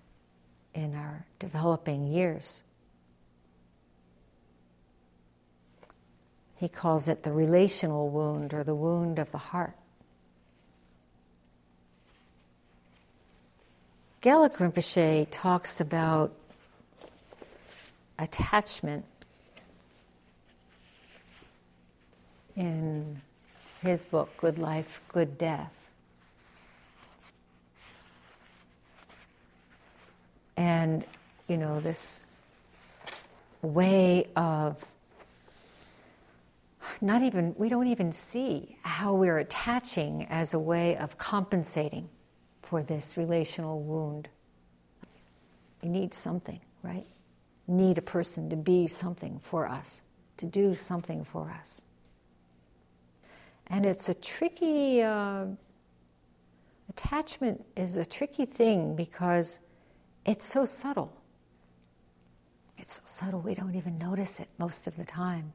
in 0.74 0.94
our 0.94 1.26
developing 1.38 2.06
years. 2.06 2.62
He 6.56 6.68
calls 6.68 7.08
it 7.08 7.24
the 7.24 7.32
relational 7.32 8.08
wound 8.08 8.54
or 8.54 8.64
the 8.64 8.74
wound 8.74 9.18
of 9.18 9.32
the 9.32 9.38
heart. 9.38 9.76
Gelek 14.24 14.56
Rinpoche 14.56 15.26
talks 15.30 15.82
about 15.82 16.32
attachment 18.18 19.04
in 22.56 23.18
his 23.82 24.06
book, 24.06 24.34
Good 24.38 24.58
Life, 24.58 25.02
Good 25.08 25.36
Death. 25.36 25.90
And, 30.56 31.04
you 31.46 31.58
know, 31.58 31.80
this 31.80 32.22
way 33.60 34.28
of 34.36 34.82
not 37.02 37.20
even, 37.20 37.54
we 37.58 37.68
don't 37.68 37.88
even 37.88 38.10
see 38.10 38.78
how 38.80 39.12
we're 39.12 39.36
attaching 39.36 40.26
as 40.30 40.54
a 40.54 40.58
way 40.58 40.96
of 40.96 41.18
compensating 41.18 42.08
for 42.64 42.82
this 42.82 43.16
relational 43.16 43.82
wound. 43.82 44.28
You 45.82 45.90
need 45.90 46.14
something, 46.14 46.60
right? 46.82 47.06
need 47.66 47.98
a 47.98 48.02
person 48.02 48.50
to 48.50 48.56
be 48.56 48.86
something 48.86 49.38
for 49.42 49.68
us, 49.68 50.02
to 50.36 50.46
do 50.46 50.74
something 50.74 51.24
for 51.24 51.50
us. 51.50 51.82
And 53.66 53.86
it's 53.86 54.08
a 54.08 54.14
tricky, 54.14 55.02
uh, 55.02 55.46
attachment 56.90 57.64
is 57.76 57.96
a 57.96 58.04
tricky 58.04 58.44
thing 58.44 58.94
because 58.94 59.60
it's 60.26 60.44
so 60.44 60.66
subtle. 60.66 61.12
It's 62.76 62.96
so 62.96 63.02
subtle 63.06 63.40
we 63.40 63.54
don't 63.54 63.74
even 63.74 63.96
notice 63.96 64.40
it 64.40 64.48
most 64.58 64.86
of 64.86 64.96
the 64.96 65.04
time. 65.04 65.52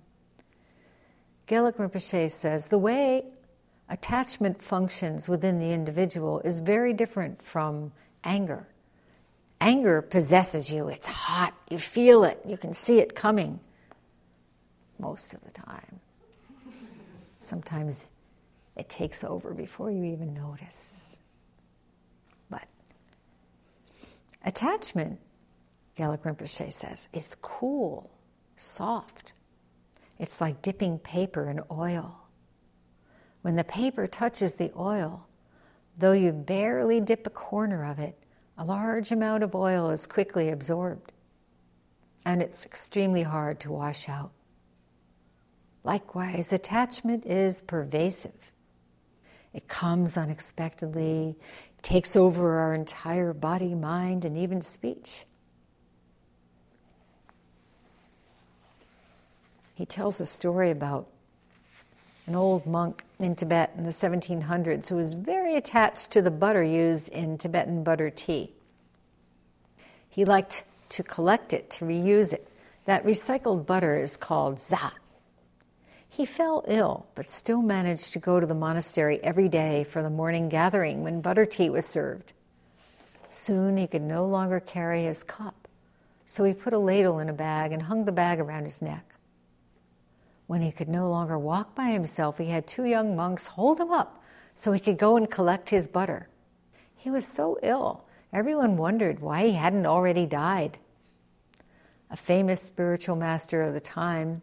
Gelek 1.47 1.77
Rinpoche 1.77 2.31
says 2.31 2.67
the 2.67 2.79
way 2.79 3.25
attachment 3.89 4.61
functions 4.61 5.27
within 5.27 5.59
the 5.59 5.71
individual 5.71 6.39
is 6.41 6.59
very 6.59 6.93
different 6.93 7.41
from 7.41 7.91
anger 8.23 8.67
Anger 9.61 10.01
possesses 10.01 10.71
you. 10.71 10.87
It's 10.87 11.07
hot. 11.07 11.53
You 11.69 11.77
feel 11.77 12.23
it. 12.23 12.39
You 12.47 12.57
can 12.57 12.73
see 12.73 12.99
it 12.99 13.13
coming 13.13 13.59
most 14.97 15.33
of 15.33 15.43
the 15.43 15.51
time. 15.51 15.99
Sometimes 17.39 18.09
it 18.77 18.87
takes 18.87 19.23
over 19.23 19.53
before 19.53 19.91
you 19.91 20.03
even 20.05 20.33
notice. 20.33 21.19
But 22.49 22.67
attachment, 24.45 25.19
Gelek 25.97 26.19
Rinpoche 26.19 26.71
says, 26.71 27.09
is 27.13 27.35
cool, 27.41 28.09
soft. 28.55 29.33
It's 30.19 30.39
like 30.39 30.61
dipping 30.61 30.99
paper 30.99 31.49
in 31.49 31.61
oil. 31.69 32.18
When 33.41 33.55
the 33.55 33.63
paper 33.63 34.07
touches 34.07 34.55
the 34.55 34.71
oil, 34.75 35.25
though 35.97 36.11
you 36.11 36.31
barely 36.31 36.99
dip 36.99 37.25
a 37.25 37.29
corner 37.29 37.85
of 37.89 37.99
it, 37.99 38.17
a 38.57 38.65
large 38.65 39.11
amount 39.11 39.43
of 39.43 39.55
oil 39.55 39.89
is 39.89 40.05
quickly 40.05 40.49
absorbed, 40.49 41.13
and 42.25 42.41
it's 42.41 42.65
extremely 42.65 43.23
hard 43.23 43.59
to 43.61 43.71
wash 43.71 44.09
out. 44.09 44.31
Likewise, 45.83 46.51
attachment 46.51 47.25
is 47.25 47.61
pervasive. 47.61 48.51
It 49.53 49.67
comes 49.67 50.17
unexpectedly, 50.17 51.37
takes 51.81 52.15
over 52.15 52.59
our 52.59 52.73
entire 52.73 53.33
body, 53.33 53.73
mind, 53.73 54.25
and 54.25 54.37
even 54.37 54.61
speech. 54.61 55.25
He 59.73 59.85
tells 59.85 60.19
a 60.19 60.25
story 60.25 60.71
about 60.71 61.07
an 62.29 62.35
old 62.35 62.67
monk 62.67 63.03
in 63.17 63.35
Tibet 63.35 63.73
in 63.75 63.85
the 63.85 63.89
1700s 63.89 64.87
who 64.87 64.95
was 64.95 65.15
very 65.15 65.55
attached 65.55 66.11
to 66.11 66.21
the 66.21 66.29
butter 66.29 66.63
used 66.63 67.09
in 67.09 67.39
Tibetan 67.39 67.83
butter 67.83 68.11
tea. 68.11 68.53
He 70.07 70.25
liked 70.25 70.63
to 70.89 71.01
collect 71.01 71.53
it, 71.53 71.71
to 71.71 71.85
reuse 71.85 72.31
it. 72.31 72.47
That 72.85 73.03
recycled 73.03 73.65
butter 73.65 73.97
is 73.97 74.15
called 74.15 74.61
za. 74.61 74.91
He 76.07 76.23
fell 76.23 76.63
ill, 76.67 77.07
but 77.15 77.31
still 77.31 77.63
managed 77.63 78.13
to 78.13 78.19
go 78.19 78.39
to 78.39 78.45
the 78.45 78.53
monastery 78.53 79.19
every 79.23 79.49
day 79.49 79.83
for 79.83 80.03
the 80.03 80.09
morning 80.09 80.49
gathering 80.49 81.03
when 81.03 81.21
butter 81.21 81.47
tea 81.47 81.71
was 81.71 81.87
served. 81.87 82.33
Soon 83.31 83.77
he 83.77 83.87
could 83.87 84.03
no 84.03 84.25
longer 84.25 84.59
carry 84.59 85.05
his 85.05 85.23
cup, 85.23 85.67
so 86.27 86.43
he 86.43 86.53
put 86.53 86.73
a 86.73 86.79
ladle 86.79 87.17
in 87.17 87.29
a 87.29 87.33
bag 87.33 87.71
and 87.71 87.83
hung 87.83 88.05
the 88.05 88.11
bag 88.11 88.39
around 88.39 88.65
his 88.65 88.83
neck. 88.83 89.15
When 90.49 90.63
he 90.63 90.71
could 90.71 90.89
no 90.89 91.07
longer 91.07 91.37
walk 91.37 91.75
by 91.75 91.91
himself, 91.91 92.39
he 92.39 92.47
had 92.47 92.65
two 92.65 92.85
young 92.85 93.15
monks 93.15 93.45
hold 93.45 93.79
him 93.79 93.91
up 93.91 94.23
so 94.55 94.71
he 94.71 94.79
could 94.79 94.97
go 94.97 95.15
and 95.15 95.29
collect 95.29 95.69
his 95.69 95.87
butter. 95.87 96.27
He 96.95 97.11
was 97.11 97.23
so 97.27 97.59
ill, 97.61 98.03
everyone 98.33 98.75
wondered 98.75 99.19
why 99.19 99.45
he 99.45 99.51
hadn't 99.51 99.85
already 99.85 100.25
died. 100.25 100.79
A 102.09 102.15
famous 102.15 102.63
spiritual 102.63 103.15
master 103.15 103.61
of 103.61 103.75
the 103.75 103.79
time, 103.79 104.41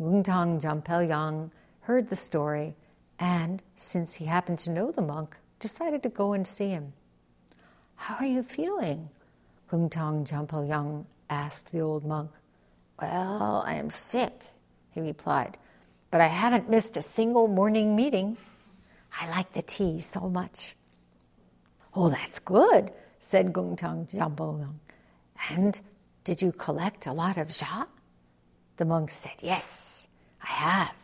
Gungtang 0.00 0.62
Jampelyang, 0.62 1.50
heard 1.80 2.08
the 2.08 2.16
story 2.16 2.74
and, 3.18 3.62
since 3.76 4.14
he 4.14 4.24
happened 4.24 4.60
to 4.60 4.70
know 4.70 4.90
the 4.90 5.02
monk, 5.02 5.36
decided 5.60 6.02
to 6.04 6.08
go 6.08 6.32
and 6.32 6.46
see 6.46 6.70
him. 6.70 6.94
How 7.96 8.14
are 8.14 8.26
you 8.26 8.42
feeling? 8.42 9.10
Gungtang 9.70 10.24
Jampelyang 10.24 11.04
asked 11.28 11.70
the 11.70 11.80
old 11.80 12.06
monk. 12.06 12.30
Well, 12.98 13.62
I 13.66 13.74
am 13.74 13.90
sick, 13.90 14.44
he 14.94 15.00
replied, 15.00 15.58
but 16.10 16.20
I 16.20 16.28
haven't 16.28 16.70
missed 16.70 16.96
a 16.96 17.02
single 17.02 17.48
morning 17.48 17.96
meeting. 17.96 18.36
I 19.20 19.28
like 19.28 19.52
the 19.52 19.62
tea 19.62 20.00
so 20.00 20.28
much. 20.28 20.76
Oh, 21.92 22.08
that's 22.08 22.38
good, 22.38 22.92
said 23.18 23.52
Gungtang 23.52 24.08
Jampelyang. 24.10 24.78
And 25.50 25.80
did 26.22 26.40
you 26.40 26.52
collect 26.52 27.06
a 27.06 27.12
lot 27.12 27.36
of 27.36 27.52
sha? 27.52 27.86
The 28.76 28.84
monk 28.84 29.10
said, 29.10 29.34
Yes, 29.40 30.06
I 30.42 30.46
have. 30.46 30.94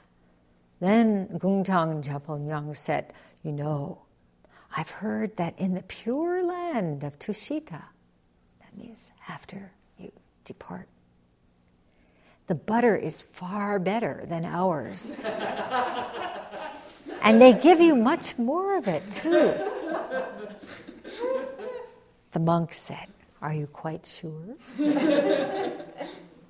Then 0.78 1.28
Gungtang 1.38 2.02
Jampelyang 2.04 2.76
said, 2.76 3.12
You 3.42 3.52
know, 3.52 4.02
I've 4.76 4.90
heard 4.90 5.36
that 5.36 5.58
in 5.58 5.74
the 5.74 5.82
pure 5.82 6.44
land 6.44 7.02
of 7.02 7.18
Tushita, 7.18 7.82
that 8.60 8.76
means 8.76 9.10
after 9.28 9.72
you 9.98 10.12
depart, 10.44 10.88
the 12.50 12.56
butter 12.56 12.96
is 12.96 13.22
far 13.22 13.78
better 13.78 14.24
than 14.26 14.44
ours. 14.44 15.14
and 17.22 17.40
they 17.40 17.52
give 17.52 17.80
you 17.80 17.94
much 17.94 18.36
more 18.38 18.76
of 18.76 18.88
it, 18.88 19.08
too. 19.12 19.54
The 22.32 22.40
monk 22.40 22.74
said, 22.74 23.06
Are 23.40 23.54
you 23.54 23.68
quite 23.68 24.04
sure? 24.04 24.56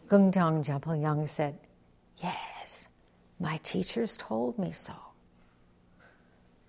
Gungtang 0.09 1.03
Yang 1.03 1.27
said, 1.27 1.59
Yes, 2.17 2.89
my 3.39 3.61
teachers 3.63 4.17
told 4.17 4.59
me 4.59 4.73
so. 4.73 4.95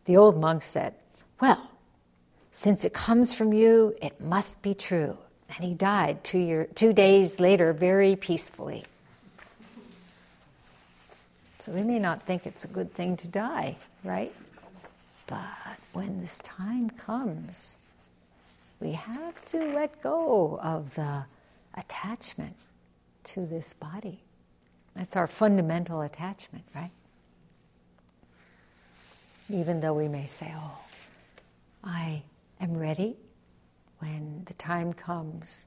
The 0.03 0.17
old 0.17 0.41
monk 0.41 0.61
said, 0.61 0.93
Well, 1.39 1.69
since 2.49 2.83
it 2.83 2.91
comes 2.91 3.33
from 3.33 3.53
you, 3.53 3.95
it 4.01 4.19
must 4.19 4.61
be 4.61 4.73
true. 4.73 5.17
And 5.55 5.63
he 5.63 5.73
died 5.73 6.21
two, 6.25 6.39
year, 6.39 6.67
two 6.75 6.91
days 6.91 7.39
later 7.39 7.71
very 7.71 8.17
peacefully. 8.17 8.83
So 11.61 11.71
we 11.71 11.83
may 11.83 11.99
not 11.99 12.23
think 12.23 12.47
it's 12.47 12.65
a 12.65 12.67
good 12.67 12.91
thing 12.91 13.15
to 13.17 13.27
die, 13.27 13.77
right? 14.03 14.33
But 15.27 15.77
when 15.93 16.19
this 16.19 16.39
time 16.39 16.89
comes, 16.89 17.75
we 18.79 18.93
have 18.93 19.45
to 19.45 19.71
let 19.71 20.01
go 20.01 20.57
of 20.59 20.95
the 20.95 21.25
attachment 21.75 22.55
to 23.25 23.45
this 23.45 23.75
body. 23.75 24.21
That's 24.95 25.15
our 25.15 25.27
fundamental 25.27 26.01
attachment, 26.01 26.65
right? 26.73 26.89
Even 29.47 29.81
though 29.81 29.93
we 29.93 30.07
may 30.07 30.25
say, 30.25 30.51
oh, 30.57 30.79
I 31.83 32.23
am 32.59 32.75
ready 32.75 33.17
when 33.99 34.41
the 34.45 34.55
time 34.55 34.93
comes 34.93 35.65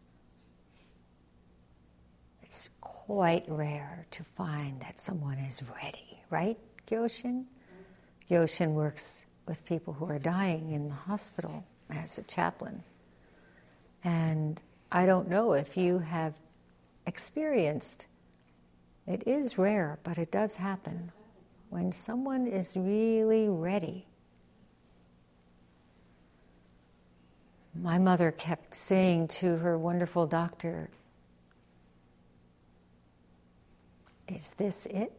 quite 3.07 3.45
rare 3.49 4.07
to 4.11 4.25
find 4.25 4.81
that 4.81 4.99
someone 4.99 5.37
is 5.37 5.62
ready, 5.83 6.23
right, 6.31 6.57
Gyoshin? 6.87 7.45
Gyoshin 8.31 8.73
works 8.73 9.27
with 9.47 9.62
people 9.67 9.93
who 9.93 10.07
are 10.07 10.19
dying 10.19 10.71
in 10.71 10.88
the 10.88 10.95
hospital 10.95 11.64
as 11.90 12.17
a 12.17 12.23
chaplain. 12.23 12.83
And 14.05 14.62
I 14.90 15.05
don't 15.05 15.29
know 15.29 15.53
if 15.53 15.77
you 15.77 15.99
have 15.99 16.33
experienced, 17.07 18.07
it 19.07 19.23
is 19.27 19.59
rare, 19.59 19.99
but 20.03 20.17
it 20.17 20.31
does 20.31 20.57
happen. 20.57 21.12
When 21.69 21.93
someone 21.93 22.47
is 22.47 22.75
really 22.75 23.51
ready, 23.51 24.07
my 27.75 27.99
mother 27.99 28.31
kept 28.31 28.75
saying 28.75 29.29
to 29.29 29.59
her 29.59 29.77
wonderful 29.77 30.27
doctor, 30.27 30.88
Is 34.35 34.53
this 34.57 34.87
it? 34.87 35.12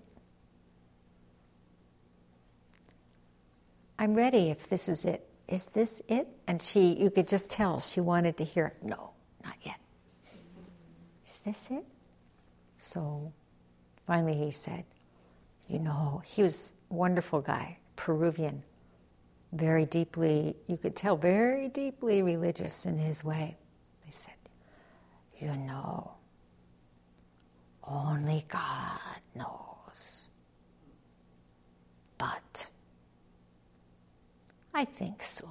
I'm 3.97 4.13
ready 4.13 4.49
if 4.49 4.67
this 4.67 4.89
is 4.89 5.06
it. 5.06 5.28
Is 5.47 5.67
this 5.67 6.01
it? 6.08 6.28
And 6.47 6.62
she, 6.62 6.93
you 6.99 7.10
could 7.10 7.28
just 7.28 7.49
tell 7.49 7.80
she 7.80 8.01
wanted 8.01 8.38
to 8.38 8.43
hear, 8.43 8.73
no, 8.82 9.12
not 9.43 9.56
yet. 9.63 9.80
Is 11.25 11.39
this 11.41 11.69
it? 11.71 11.86
So 12.78 13.32
finally 14.06 14.36
he 14.36 14.51
said, 14.51 14.84
you 15.69 15.80
know, 15.80 16.21
he 16.25 16.43
was 16.43 16.73
a 16.91 16.93
wonderful 16.93 17.41
guy, 17.41 17.78
Peruvian, 17.95 18.63
very 19.54 19.86
deeply, 19.86 20.58
you 20.67 20.78
could 20.78 20.95
tell, 20.95 21.15
very 21.15 21.69
deeply 21.69 22.21
religious 22.21 22.86
in 22.86 22.97
his 22.97 23.23
way. 23.23 23.56
He 24.04 24.12
said, 24.12 24.34
you 25.39 25.47
know, 25.47 26.14
only 27.88 28.45
God 28.48 29.00
knows. 29.36 30.26
But 32.17 32.67
I 34.74 34.86
think 34.86 35.24
soon. 35.24 35.50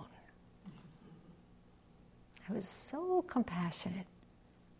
I 2.49 2.53
was 2.53 2.69
so 2.69 3.23
compassionate, 3.27 4.07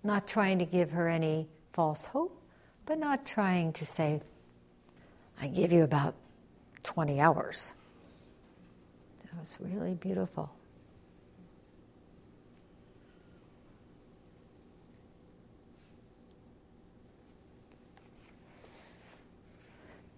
not 0.03 0.27
trying 0.27 0.59
to 0.59 0.67
give 0.67 0.91
her 0.91 1.09
any 1.09 1.49
false 1.73 2.07
hope, 2.07 2.41
but 2.85 2.99
not 2.99 3.25
trying 3.25 3.73
to 3.75 3.87
say, 3.87 4.21
I 5.41 5.49
give 5.49 5.73
you 5.73 5.83
about 5.83 6.15
20 6.83 7.21
hours. 7.21 7.73
That 9.23 9.41
was 9.41 9.57
really 9.61 9.95
beautiful. 9.95 10.51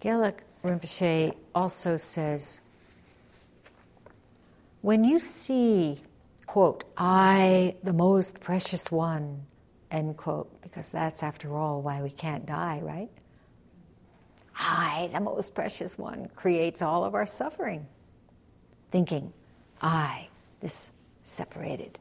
Gelek 0.01 0.39
Rinpoche 0.63 1.35
also 1.55 1.97
says, 1.97 2.61
when 4.81 5.03
you 5.03 5.19
see, 5.19 6.01
quote, 6.45 6.83
I, 6.97 7.75
the 7.83 7.93
most 7.93 8.39
precious 8.39 8.91
one, 8.91 9.45
end 9.89 10.17
quote, 10.17 10.61
because 10.61 10.91
that's 10.91 11.23
after 11.23 11.55
all 11.55 11.81
why 11.81 12.01
we 12.01 12.11
can't 12.11 12.45
die, 12.45 12.79
right? 12.83 13.09
I, 14.55 15.09
the 15.11 15.19
most 15.19 15.53
precious 15.53 15.97
one, 15.97 16.29
creates 16.35 16.81
all 16.81 17.03
of 17.03 17.15
our 17.15 17.25
suffering. 17.25 17.87
Thinking, 18.91 19.33
I, 19.81 20.29
this 20.61 20.91
separated, 21.23 21.99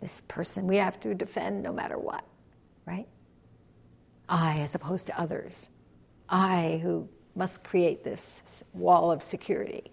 this 0.00 0.22
person 0.28 0.66
we 0.66 0.76
have 0.76 0.98
to 1.00 1.14
defend 1.14 1.62
no 1.62 1.72
matter 1.72 1.98
what, 1.98 2.24
right? 2.86 3.06
I, 4.28 4.60
as 4.60 4.74
opposed 4.74 5.06
to 5.08 5.20
others. 5.20 5.68
I 6.28 6.80
who 6.82 7.08
must 7.34 7.62
create 7.64 8.02
this 8.02 8.64
wall 8.72 9.12
of 9.12 9.22
security. 9.22 9.90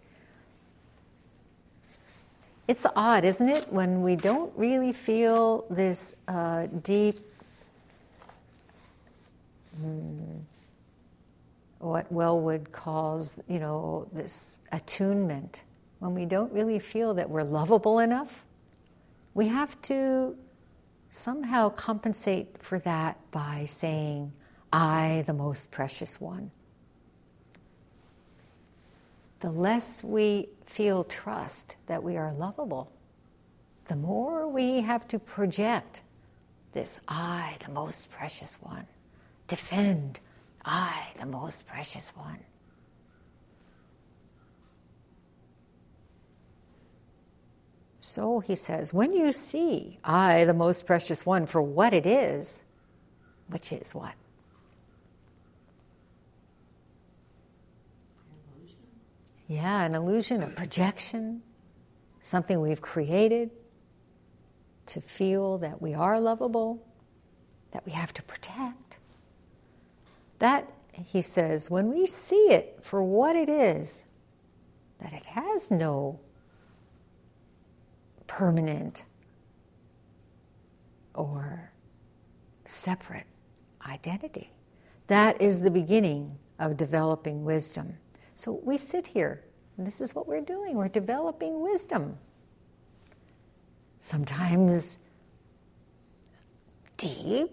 It's 2.67 2.86
odd, 2.96 3.26
isn't 3.26 3.50
it, 3.50 3.72
when 3.72 4.02
we 4.02 4.15
don't 4.15 4.52
really 4.56 4.93
feel 4.93 5.65
this 5.69 6.15
uh, 6.30 6.67
deep, 6.82 7.19
hmm, 9.78 10.38
what 11.80 12.12
Welwood 12.13 12.72
calls, 12.72 13.38
you 13.50 13.60
know, 13.60 14.08
this 14.13 14.62
attunement, 14.72 15.63
when 16.00 16.15
we 16.15 16.24
don't 16.26 16.52
really 16.54 16.80
feel 16.80 17.13
that 17.15 17.30
we're 17.30 17.43
lovable 17.43 18.00
enough, 18.00 18.46
we 19.34 19.50
have 19.50 19.80
to 19.84 20.38
somehow 21.10 21.69
compensate 21.69 22.56
for 22.60 22.80
that 22.80 23.19
by 23.32 23.65
saying, 23.67 24.32
I, 24.73 25.23
the 25.27 25.33
most 25.33 25.69
precious 25.69 26.19
one. 26.19 26.49
The 29.41 29.51
less 29.51 30.03
we 30.03 30.49
feel 30.65 31.03
trust 31.03 31.77
that 31.86 32.01
we 32.01 32.17
are 32.17 32.33
lovable, 32.33 32.91
the 33.88 33.95
more 33.95 34.47
we 34.47 34.81
have 34.81 35.07
to 35.09 35.19
project 35.19 36.01
this 36.71 36.99
I, 37.07 37.55
the 37.63 37.71
most 37.71 38.09
precious 38.09 38.57
one, 38.62 38.88
defend 39.47 40.19
I, 40.65 41.07
the 41.19 41.27
most 41.27 41.67
precious 41.67 42.09
one. 42.15 42.39
So 47.99 48.39
he 48.39 48.55
says, 48.55 48.91
when 48.91 49.13
you 49.13 49.31
see 49.31 49.99
I, 50.03 50.45
the 50.45 50.53
most 50.53 50.88
precious 50.88 51.27
one, 51.27 51.45
for 51.45 51.62
what 51.62 51.93
it 51.93 52.07
is, 52.07 52.63
which 53.49 53.71
is 53.71 53.93
what? 53.93 54.13
Yeah, 59.53 59.83
an 59.83 59.93
illusion, 59.93 60.41
a 60.41 60.47
projection, 60.47 61.43
something 62.21 62.59
we've 62.59 62.81
created 62.81 63.51
to 64.87 64.99
feel 64.99 65.59
that 65.59 65.79
we 65.79 65.93
are 65.93 66.19
lovable, 66.19 66.83
that 67.69 67.85
we 67.85 67.91
have 67.91 68.11
to 68.15 68.23
protect. 68.23 68.97
That, 70.39 70.73
he 70.91 71.21
says, 71.21 71.69
when 71.69 71.93
we 71.93 72.07
see 72.07 72.47
it 72.49 72.79
for 72.81 73.03
what 73.03 73.35
it 73.35 73.47
is, 73.47 74.05
that 74.99 75.13
it 75.13 75.27
has 75.27 75.69
no 75.69 76.19
permanent 78.25 79.05
or 81.13 81.71
separate 82.65 83.27
identity. 83.85 84.51
That 85.05 85.39
is 85.39 85.61
the 85.61 85.69
beginning 85.69 86.39
of 86.57 86.75
developing 86.75 87.45
wisdom. 87.45 87.99
So 88.36 88.60
we 88.63 88.78
sit 88.78 89.08
here, 89.08 89.43
and 89.78 89.86
this 89.86 90.02
is 90.02 90.15
what 90.15 90.28
we're 90.28 90.41
doing. 90.41 90.76
We're 90.76 90.88
developing 90.88 91.62
wisdom. 91.62 92.17
Sometimes 94.00 94.98
deep 96.98 97.52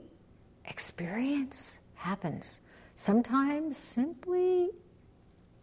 experience 0.65 1.81
happens. 1.95 2.61
Sometimes 2.95 3.77
simply 3.77 4.71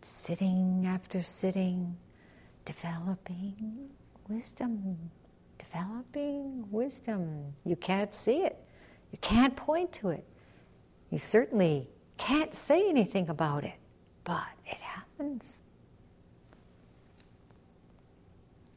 sitting 0.02 0.86
after 0.88 1.22
sitting, 1.22 1.98
developing 2.66 3.90
wisdom, 4.28 4.98
developing 5.58 6.66
wisdom. 6.72 7.54
You 7.66 7.76
can't 7.76 8.14
see 8.14 8.44
it, 8.44 8.58
you 9.12 9.18
can't 9.20 9.56
point 9.56 9.92
to 9.94 10.10
it, 10.10 10.26
you 11.10 11.18
certainly 11.18 11.90
can't 12.18 12.54
say 12.54 12.90
anything 12.90 13.30
about 13.30 13.64
it, 13.64 13.76
but 14.24 14.48
it 14.66 14.78
happens. 15.18 15.62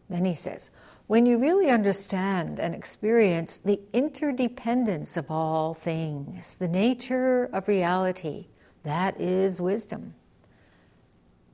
Then 0.09 0.25
he 0.25 0.35
says, 0.35 0.71
when 1.07 1.27
you 1.27 1.39
really 1.39 1.71
understand 1.71 2.59
and 2.59 2.75
experience 2.75 3.59
the 3.59 3.81
interdependence 3.93 5.17
of 5.17 5.31
all 5.31 5.75
things, 5.75 6.57
the 6.57 6.69
nature 6.69 7.45
of 7.53 7.69
reality, 7.69 8.47
that 8.85 9.21
is 9.21 9.61
wisdom. 9.61 10.15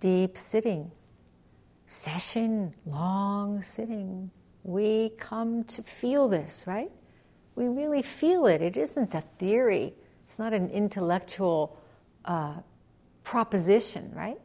Deep 0.01 0.37
sitting, 0.37 0.91
session, 1.87 2.75
long 2.85 3.63
sitting, 3.63 4.31
we 4.63 5.11
come 5.19 5.65
to 5.65 5.83
feel 5.83 6.29
this, 6.29 6.65
right? 6.67 6.91
We 7.55 7.69
really 7.69 8.03
feel 8.03 8.47
it. 8.47 8.61
It 8.61 8.77
isn't 8.77 9.15
a 9.15 9.23
theory, 9.39 9.95
it's 10.23 10.39
not 10.39 10.53
an 10.53 10.69
intellectual 10.71 11.79
uh, 12.25 12.57
proposition, 13.25 14.13
right? 14.15 14.39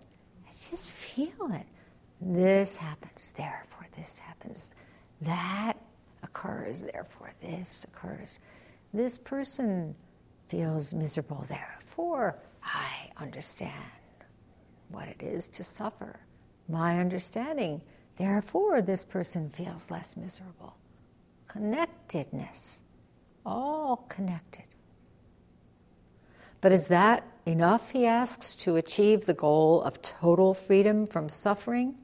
Just 0.51 0.91
feel 0.91 1.51
it. 1.53 1.65
This 2.19 2.77
happens, 2.77 3.33
therefore, 3.35 3.87
this 3.97 4.19
happens. 4.19 4.69
That 5.21 5.73
occurs, 6.23 6.83
therefore, 6.83 7.33
this 7.41 7.85
occurs. 7.85 8.39
This 8.93 9.17
person 9.17 9.95
feels 10.49 10.93
miserable, 10.93 11.45
therefore, 11.47 12.37
I 12.63 13.11
understand 13.17 13.73
what 14.89 15.07
it 15.07 15.21
is 15.21 15.47
to 15.47 15.63
suffer. 15.63 16.19
My 16.67 16.99
understanding, 16.99 17.81
therefore, 18.17 18.81
this 18.81 19.05
person 19.05 19.49
feels 19.49 19.89
less 19.89 20.17
miserable. 20.17 20.75
Connectedness, 21.47 22.79
all 23.45 24.05
connected. 24.09 24.65
But 26.59 26.71
is 26.71 26.87
that 26.87 27.25
enough, 27.45 27.91
he 27.91 28.05
asks, 28.05 28.55
to 28.55 28.75
achieve 28.75 29.25
the 29.25 29.33
goal 29.33 29.81
of 29.81 30.01
total 30.01 30.53
freedom 30.53 31.07
from 31.07 31.29
suffering? 31.29 31.95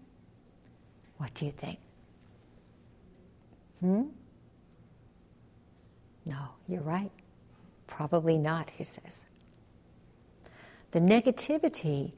What 1.17 1.34
do 1.34 1.45
you 1.45 1.52
think? 1.52 1.80
Hmm? 3.80 4.04
No, 6.26 6.50
you're 6.67 6.82
right. 6.82 7.12
Probably 7.88 8.38
not, 8.38 8.69
he 8.69 8.84
says. 8.84 9.26
The 10.91 11.00
negativity 11.00 12.13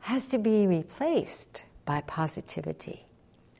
has 0.00 0.26
to 0.26 0.38
be 0.38 0.66
replaced 0.66 1.64
by 1.84 2.00
positivity. 2.02 3.06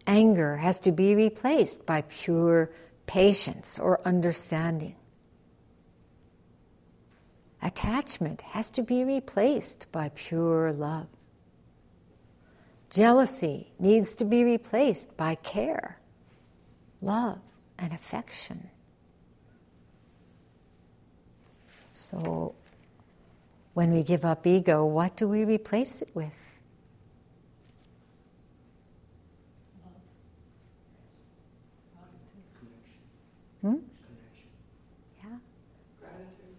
Anger 0.06 0.56
has 0.56 0.78
to 0.80 0.92
be 0.92 1.14
replaced 1.14 1.86
by 1.86 2.02
pure 2.02 2.70
patience 3.06 3.78
or 3.78 4.00
understanding. 4.06 4.96
Attachment 7.64 8.42
has 8.42 8.68
to 8.70 8.82
be 8.82 9.04
replaced 9.04 9.90
by 9.90 10.10
pure 10.14 10.70
love. 10.70 11.06
Jealousy 12.90 13.72
needs 13.78 14.14
to 14.14 14.24
be 14.26 14.44
replaced 14.44 15.16
by 15.16 15.34
care, 15.34 15.98
love, 17.00 17.40
and 17.78 17.92
affection. 17.92 18.68
So, 21.94 22.54
when 23.72 23.92
we 23.92 24.02
give 24.02 24.24
up 24.24 24.46
ego, 24.46 24.84
what 24.84 25.16
do 25.16 25.26
we 25.26 25.44
replace 25.44 26.02
it 26.02 26.10
with? 26.14 26.32
Hmm? 33.64 33.76
Yeah. 35.18 35.38
Gratitude. 35.98 36.56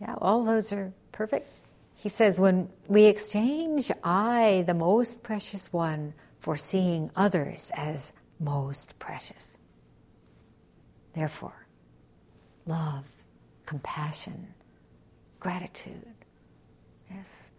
Yeah, 0.00 0.14
all 0.18 0.44
those 0.44 0.72
are 0.72 0.92
perfect. 1.12 1.46
He 1.94 2.08
says, 2.08 2.40
when 2.40 2.70
we 2.88 3.04
exchange 3.04 3.92
I, 4.02 4.64
the 4.66 4.74
most 4.74 5.22
precious 5.22 5.72
one, 5.72 6.14
for 6.38 6.56
seeing 6.56 7.10
others 7.14 7.70
as 7.74 8.14
most 8.38 8.98
precious. 8.98 9.58
Therefore, 11.12 11.66
love, 12.64 13.10
compassion, 13.66 14.54
gratitude. 15.38 16.14
Yes. 17.10 17.50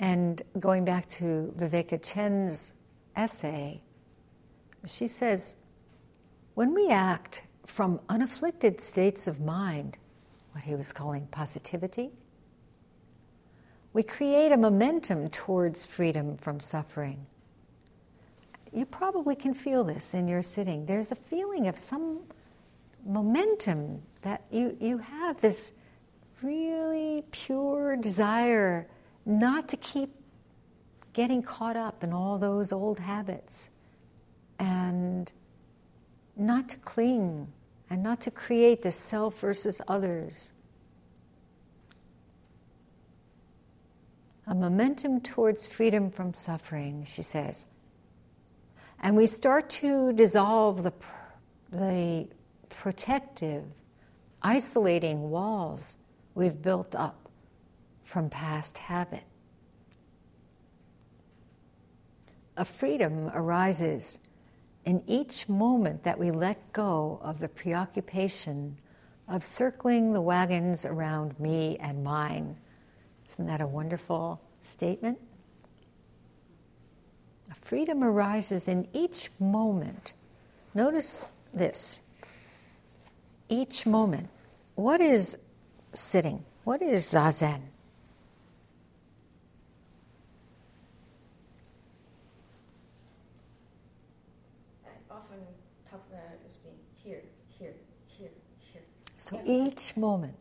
And 0.00 0.40
going 0.58 0.84
back 0.86 1.08
to 1.10 1.52
Viveka 1.58 2.02
Chen's 2.02 2.72
essay, 3.14 3.82
she 4.86 5.06
says, 5.06 5.56
when 6.54 6.74
we 6.74 6.88
act 6.90 7.42
from 7.66 8.00
unafflicted 8.08 8.80
states 8.80 9.26
of 9.26 9.40
mind, 9.40 9.98
what 10.52 10.64
he 10.64 10.74
was 10.74 10.92
calling 10.92 11.26
positivity, 11.28 12.10
we 13.92 14.02
create 14.02 14.52
a 14.52 14.56
momentum 14.56 15.30
towards 15.30 15.86
freedom 15.86 16.36
from 16.36 16.60
suffering. 16.60 17.26
You 18.72 18.84
probably 18.84 19.36
can 19.36 19.54
feel 19.54 19.84
this 19.84 20.14
in 20.14 20.26
your 20.26 20.42
sitting. 20.42 20.86
There's 20.86 21.12
a 21.12 21.16
feeling 21.16 21.68
of 21.68 21.78
some 21.78 22.20
momentum 23.06 24.02
that 24.22 24.42
you, 24.50 24.76
you 24.80 24.98
have 24.98 25.40
this 25.40 25.72
really 26.42 27.24
pure 27.30 27.96
desire 27.96 28.88
not 29.24 29.68
to 29.68 29.76
keep 29.76 30.10
getting 31.12 31.42
caught 31.42 31.76
up 31.76 32.02
in 32.02 32.12
all 32.12 32.38
those 32.38 32.72
old 32.72 32.98
habits 32.98 33.70
and 34.58 35.30
not 36.36 36.68
to 36.70 36.76
cling 36.78 37.52
and 37.90 38.02
not 38.02 38.20
to 38.22 38.30
create 38.30 38.82
this 38.82 38.96
self 38.96 39.38
versus 39.40 39.80
others. 39.86 40.52
A 44.46 44.54
momentum 44.54 45.20
towards 45.20 45.66
freedom 45.66 46.10
from 46.10 46.34
suffering, 46.34 47.04
she 47.06 47.22
says. 47.22 47.66
And 49.00 49.16
we 49.16 49.26
start 49.26 49.70
to 49.70 50.12
dissolve 50.12 50.82
the, 50.82 50.92
the 51.70 52.28
protective, 52.68 53.64
isolating 54.42 55.30
walls 55.30 55.96
we've 56.34 56.60
built 56.60 56.94
up 56.94 57.28
from 58.02 58.28
past 58.28 58.78
habit. 58.78 59.24
A 62.56 62.64
freedom 62.64 63.30
arises 63.34 64.18
in 64.84 65.02
each 65.06 65.48
moment 65.48 66.02
that 66.04 66.18
we 66.18 66.30
let 66.30 66.72
go 66.72 67.18
of 67.22 67.38
the 67.38 67.48
preoccupation 67.48 68.76
of 69.28 69.42
circling 69.42 70.12
the 70.12 70.20
wagons 70.20 70.84
around 70.84 71.38
me 71.40 71.78
and 71.78 72.04
mine. 72.04 72.56
Isn't 73.28 73.46
that 73.46 73.60
a 73.60 73.66
wonderful 73.66 74.40
statement? 74.60 75.18
Freedom 77.62 78.04
arises 78.04 78.68
in 78.68 78.86
each 78.92 79.30
moment 79.38 80.12
Notice 80.74 81.28
this. 81.52 82.00
Each 83.48 83.86
moment, 83.86 84.28
what 84.74 85.00
is 85.00 85.38
sitting? 85.92 86.44
What 86.64 86.82
is 86.82 87.04
zazen? 87.04 87.60
I 94.84 94.90
often 95.08 95.38
talk 95.88 96.02
about 96.10 96.24
it 96.32 96.40
as 96.44 96.54
being 96.54 96.74
here, 96.96 97.22
here, 97.56 97.74
here, 98.08 98.30
here, 98.72 98.82
So 99.24 99.40
each 99.46 99.96
moment, 99.96 100.36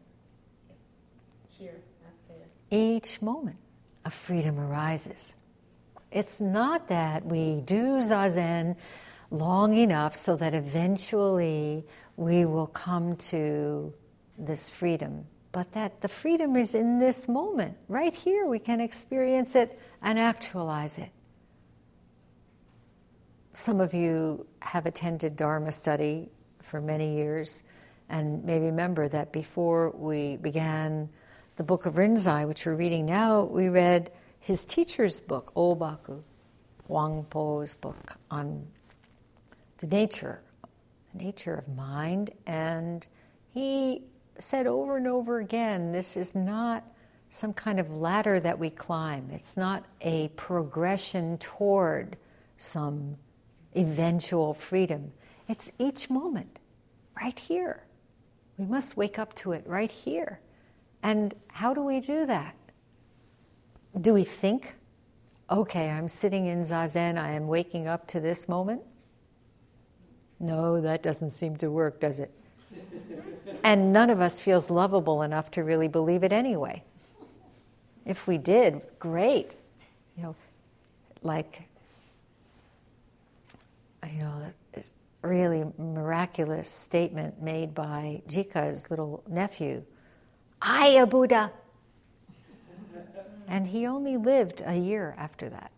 here, 1.47 1.79
not 2.03 2.11
there. 2.27 2.47
each 2.69 3.21
moment, 3.21 3.55
a 4.03 4.09
freedom 4.09 4.59
arises. 4.59 5.35
It's 6.11 6.41
not 6.41 6.89
that 6.89 7.25
we 7.25 7.61
do 7.61 7.99
zazen 8.01 8.75
long 9.31 9.77
enough 9.77 10.17
so 10.17 10.35
that 10.35 10.53
eventually 10.53 11.85
we 12.17 12.43
will 12.43 12.67
come 12.67 13.15
to 13.31 13.93
this 14.37 14.69
freedom, 14.69 15.27
but 15.53 15.71
that 15.71 16.01
the 16.01 16.09
freedom 16.09 16.57
is 16.57 16.75
in 16.75 16.99
this 16.99 17.29
moment. 17.29 17.77
Right 17.87 18.13
here, 18.13 18.47
we 18.47 18.59
can 18.59 18.81
experience 18.81 19.55
it 19.55 19.79
and 20.01 20.19
actualize 20.19 20.97
it. 20.97 21.11
Some 23.53 23.79
of 23.79 23.93
you 23.93 24.45
have 24.59 24.85
attended 24.85 25.37
Dharma 25.37 25.71
study 25.71 26.31
for 26.61 26.81
many 26.81 27.15
years 27.15 27.63
and 28.13 28.43
may 28.45 28.59
remember 28.59 29.07
that 29.07 29.31
before 29.31 29.89
we 29.89 30.37
began 30.37 31.09
the 31.55 31.63
book 31.63 31.87
of 31.87 31.95
Rinzai, 31.95 32.47
which 32.47 32.63
we're 32.63 32.75
reading 32.75 33.07
now, 33.07 33.45
we 33.45 33.69
read 33.69 34.11
his 34.39 34.63
teacher's 34.65 35.19
book, 35.19 35.51
Obaku, 35.55 36.21
Huang 36.85 37.25
Po's 37.31 37.75
book 37.75 38.17
on 38.29 38.67
the 39.79 39.87
nature, 39.87 40.41
the 41.15 41.23
nature 41.23 41.55
of 41.55 41.67
mind, 41.75 42.29
and 42.45 43.07
he 43.49 44.03
said 44.37 44.67
over 44.67 44.97
and 44.97 45.07
over 45.07 45.39
again, 45.39 45.91
this 45.91 46.15
is 46.15 46.35
not 46.35 46.83
some 47.29 47.51
kind 47.51 47.79
of 47.79 47.89
ladder 47.91 48.39
that 48.39 48.59
we 48.59 48.69
climb. 48.69 49.27
It's 49.31 49.57
not 49.57 49.85
a 50.01 50.27
progression 50.35 51.39
toward 51.39 52.15
some 52.57 53.17
eventual 53.75 54.53
freedom. 54.53 55.13
It's 55.47 55.71
each 55.79 56.11
moment, 56.11 56.59
right 57.19 57.39
here. 57.39 57.85
We 58.57 58.65
must 58.65 58.97
wake 58.97 59.17
up 59.17 59.33
to 59.35 59.51
it 59.53 59.63
right 59.65 59.91
here. 59.91 60.39
And 61.01 61.33
how 61.47 61.73
do 61.73 61.83
we 61.83 61.99
do 61.99 62.25
that? 62.25 62.55
Do 63.99 64.13
we 64.13 64.23
think, 64.23 64.75
okay, 65.49 65.89
I'm 65.89 66.07
sitting 66.07 66.47
in 66.47 66.61
zazen, 66.61 67.17
I 67.17 67.31
am 67.31 67.47
waking 67.47 67.87
up 67.87 68.07
to 68.07 68.19
this 68.19 68.47
moment? 68.47 68.81
No, 70.39 70.81
that 70.81 71.03
doesn't 71.03 71.29
seem 71.29 71.55
to 71.57 71.69
work, 71.69 71.99
does 71.99 72.19
it? 72.19 72.31
and 73.63 73.93
none 73.93 74.09
of 74.09 74.19
us 74.19 74.39
feels 74.39 74.69
lovable 74.69 75.21
enough 75.21 75.51
to 75.51 75.63
really 75.63 75.87
believe 75.87 76.23
it 76.23 76.33
anyway. 76.33 76.83
If 78.05 78.27
we 78.27 78.37
did, 78.37 78.81
great. 78.99 79.51
You 80.17 80.23
know, 80.23 80.35
like, 81.21 81.63
you 84.11 84.19
know, 84.19 84.53
this 84.73 84.93
really 85.23 85.65
miraculous 85.77 86.69
statement 86.69 87.41
made 87.41 87.73
by 87.73 88.21
Jika's 88.27 88.89
little 88.89 89.23
nephew 89.27 89.83
I 90.63 90.87
a 90.87 91.05
Buddha. 91.05 91.51
And 93.49 93.67
he 93.67 93.85
only 93.85 94.15
lived 94.15 94.63
a 94.65 94.75
year 94.75 95.13
after 95.17 95.49
that. 95.49 95.71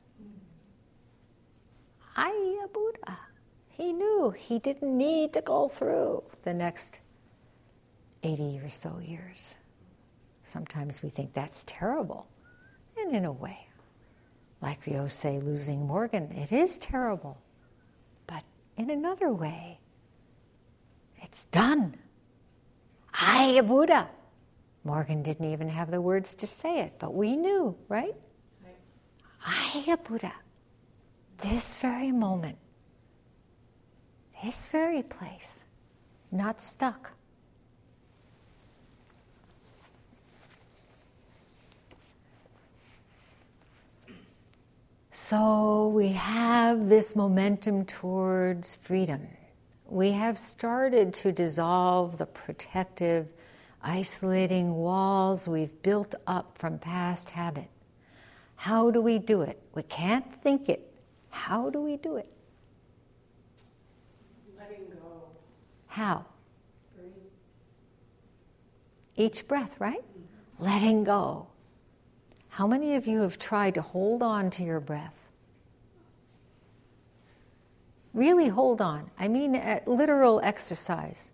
I 2.15 2.61
a 2.63 2.67
Buddha. 2.67 3.17
He 3.69 3.91
knew 3.91 4.29
he 4.29 4.59
didn't 4.59 4.95
need 4.95 5.33
to 5.33 5.41
go 5.41 5.67
through 5.67 6.23
the 6.43 6.53
next 6.53 7.01
80 8.21 8.59
or 8.59 8.69
so 8.69 8.99
years. 8.99 9.57
Sometimes 10.43 11.01
we 11.01 11.09
think 11.09 11.33
that's 11.33 11.63
terrible. 11.67 12.27
And 12.97 13.15
in 13.15 13.25
a 13.25 13.31
way, 13.31 13.67
like 14.61 14.85
we 14.85 14.95
always 14.95 15.15
say, 15.15 15.39
losing 15.39 15.85
Morgan, 15.87 16.31
it 16.31 16.51
is 16.51 16.77
terrible. 16.77 17.39
In 18.77 18.89
another 18.89 19.31
way, 19.31 19.79
it's 21.21 21.45
done. 21.45 21.95
I, 23.13 23.61
Buddha. 23.61 24.09
Morgan 24.83 25.23
didn't 25.23 25.51
even 25.51 25.69
have 25.69 25.89
the 25.89 26.01
words 26.01 26.33
to 26.35 26.47
say 26.47 26.79
it, 26.79 26.93
but 26.99 27.13
we 27.13 27.35
knew, 27.35 27.75
right? 27.87 28.15
A 29.87 29.97
Buddha. 29.97 30.33
This 31.37 31.75
very 31.75 32.11
moment, 32.11 32.57
this 34.43 34.67
very 34.67 35.03
place, 35.03 35.65
not 36.31 36.61
stuck. 36.61 37.13
So 45.17 45.87
we 45.95 46.09
have 46.09 46.89
this 46.89 47.15
momentum 47.15 47.85
towards 47.85 48.75
freedom. 48.75 49.29
We 49.85 50.11
have 50.11 50.37
started 50.37 51.13
to 51.13 51.31
dissolve 51.31 52.17
the 52.17 52.25
protective, 52.25 53.29
isolating 53.81 54.75
walls 54.75 55.47
we've 55.47 55.81
built 55.81 56.15
up 56.27 56.57
from 56.57 56.79
past 56.79 57.29
habit. 57.29 57.69
How 58.57 58.91
do 58.91 58.99
we 58.99 59.17
do 59.17 59.41
it? 59.41 59.57
We 59.73 59.83
can't 59.83 60.25
think 60.43 60.67
it. 60.67 60.93
How 61.29 61.69
do 61.69 61.79
we 61.79 61.95
do 61.95 62.17
it? 62.17 62.29
Letting 64.59 64.83
go. 64.89 65.29
How? 65.87 66.25
Breathe. 66.93 67.13
Each 69.15 69.47
breath, 69.47 69.79
right? 69.79 70.03
Letting 70.59 71.05
go. 71.05 71.47
How 72.55 72.67
many 72.67 72.95
of 72.95 73.05
you 73.05 73.19
have 73.19 73.37
tried 73.37 73.73
to 73.73 73.81
hold 73.81 74.23
on 74.23 74.49
to 74.51 74.63
your 74.63 74.79
breath? 74.79 75.29
Really 78.13 78.47
hold 78.47 78.79
on. 78.79 79.11
I 79.19 79.27
mean, 79.27 79.61
literal 79.85 80.39
exercise. 80.41 81.31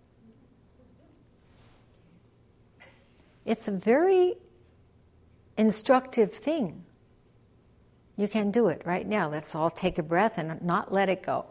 It's 3.44 3.68
a 3.68 3.70
very 3.70 4.34
instructive 5.56 6.32
thing. 6.32 6.82
You 8.16 8.26
can 8.26 8.50
do 8.50 8.66
it 8.66 8.82
right 8.84 9.06
now. 9.06 9.30
Let's 9.30 9.54
all 9.54 9.70
take 9.70 9.98
a 9.98 10.02
breath 10.02 10.38
and 10.38 10.60
not 10.60 10.92
let 10.92 11.08
it 11.08 11.22
go. 11.22 11.46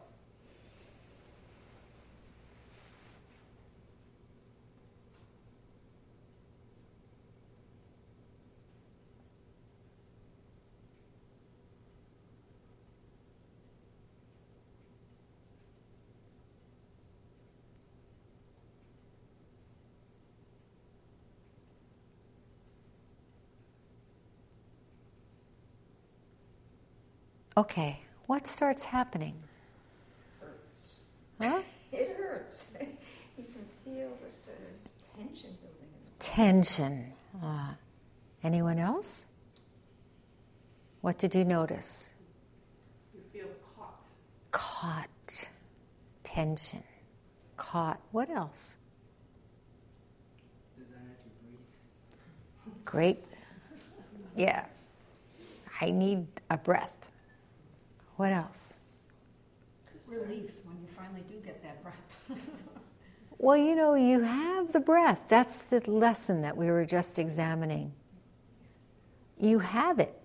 Okay, 27.62 28.00
what 28.26 28.48
starts 28.48 28.84
happening? 28.84 29.36
Hurts. 30.40 31.02
Huh? 31.40 31.62
It 31.92 32.16
hurts. 32.18 32.72
you 33.38 33.44
can 33.44 33.66
feel 33.86 34.10
this 34.24 34.46
sort 34.46 34.58
of 34.58 35.16
tension 35.20 35.52
building. 35.62 35.90
in 35.94 36.18
the 36.18 36.24
Tension. 36.24 37.14
Ah. 37.44 37.76
anyone 38.44 38.80
else? 38.80 39.28
What 41.02 41.20
did 41.20 41.36
you 41.36 41.46
notice? 41.46 42.16
You 43.14 43.20
feel 43.32 43.50
caught. 43.78 44.00
Caught. 44.50 45.50
Tension. 46.24 46.84
Caught. 47.58 48.00
What 48.12 48.32
else? 48.32 48.78
Desire 50.80 50.98
to 50.98 51.30
breathe. 51.44 52.86
Great. 52.86 53.24
Yeah. 54.36 54.66
I 55.80 55.92
need 55.92 56.26
a 56.50 56.58
breath. 56.58 57.01
What 58.18 58.32
else? 58.32 58.78
Relief 60.08 60.52
when 60.66 60.78
you 60.82 60.88
finally 60.96 61.24
do 61.30 61.36
get 61.46 61.64
that 61.64 61.82
breath. 61.82 61.98
Well, 63.42 63.58
you 63.58 63.76
know, 63.76 63.96
you 63.96 64.22
have 64.22 64.72
the 64.72 64.80
breath. 64.80 65.24
That's 65.28 65.64
the 65.64 65.80
lesson 65.90 66.44
that 66.44 66.56
we 66.56 66.70
were 66.70 66.86
just 66.86 67.18
examining. 67.18 67.92
You 69.40 69.58
have 69.58 69.98
it. 69.98 70.16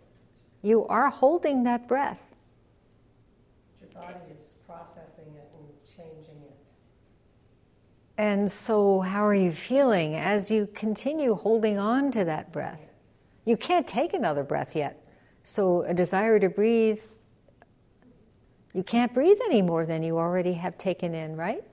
You 0.61 0.87
are 0.89 1.09
holding 1.09 1.65
that 1.65 1.89
breath. 1.89 2.21
Your 3.81 4.03
body 4.03 4.21
is 4.39 4.59
processing 4.67 5.33
it 5.35 5.51
and 5.57 5.67
changing 5.97 6.43
it. 6.43 6.73
And 8.19 8.53
so, 8.53 9.01
how 9.01 9.27
are 9.27 9.35
you 9.35 9.51
feeling 9.51 10.17
as 10.17 10.51
you 10.51 10.69
continue 10.75 11.37
holding 11.37 11.79
on 11.79 12.11
to 12.11 12.25
that 12.27 12.53
breath? 12.53 12.83
You 13.47 13.57
can't 13.57 13.87
take 13.87 14.13
another 14.13 14.45
breath 14.45 14.77
yet. 14.77 15.03
So, 15.43 15.85
a 15.85 15.95
desire 15.95 16.39
to 16.39 16.51
breathe, 16.51 17.01
You 18.77 18.83
can't 18.83 19.15
breathe 19.15 19.39
any 19.47 19.63
more 19.63 19.87
than 19.87 20.03
you 20.03 20.19
already 20.19 20.53
have 20.53 20.77
taken 20.77 21.15
in, 21.15 21.35
right? 21.35 21.65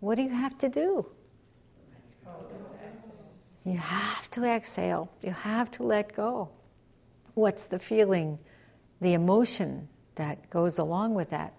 What 0.00 0.16
do 0.16 0.22
you 0.22 0.28
have 0.28 0.58
to 0.58 0.68
do? 0.68 1.06
You 3.64 3.78
have 3.78 4.30
to 4.32 4.44
exhale. 4.44 5.10
You 5.22 5.30
have 5.30 5.70
to 5.70 5.82
let 5.82 6.14
go. 6.14 6.50
What's 7.32 7.64
the 7.68 7.78
feeling, 7.78 8.38
the 9.00 9.14
emotion 9.14 9.88
that 10.16 10.50
goes 10.50 10.78
along 10.78 11.14
with 11.14 11.30
that 11.30 11.54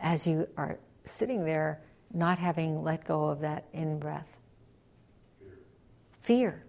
as 0.00 0.26
you 0.26 0.48
are 0.56 0.78
sitting 1.04 1.44
there 1.44 1.82
not 2.14 2.38
having 2.38 2.82
let 2.82 3.04
go 3.04 3.24
of 3.24 3.40
that 3.40 3.66
in 3.74 3.98
breath? 3.98 4.38
Fear. 6.22 6.64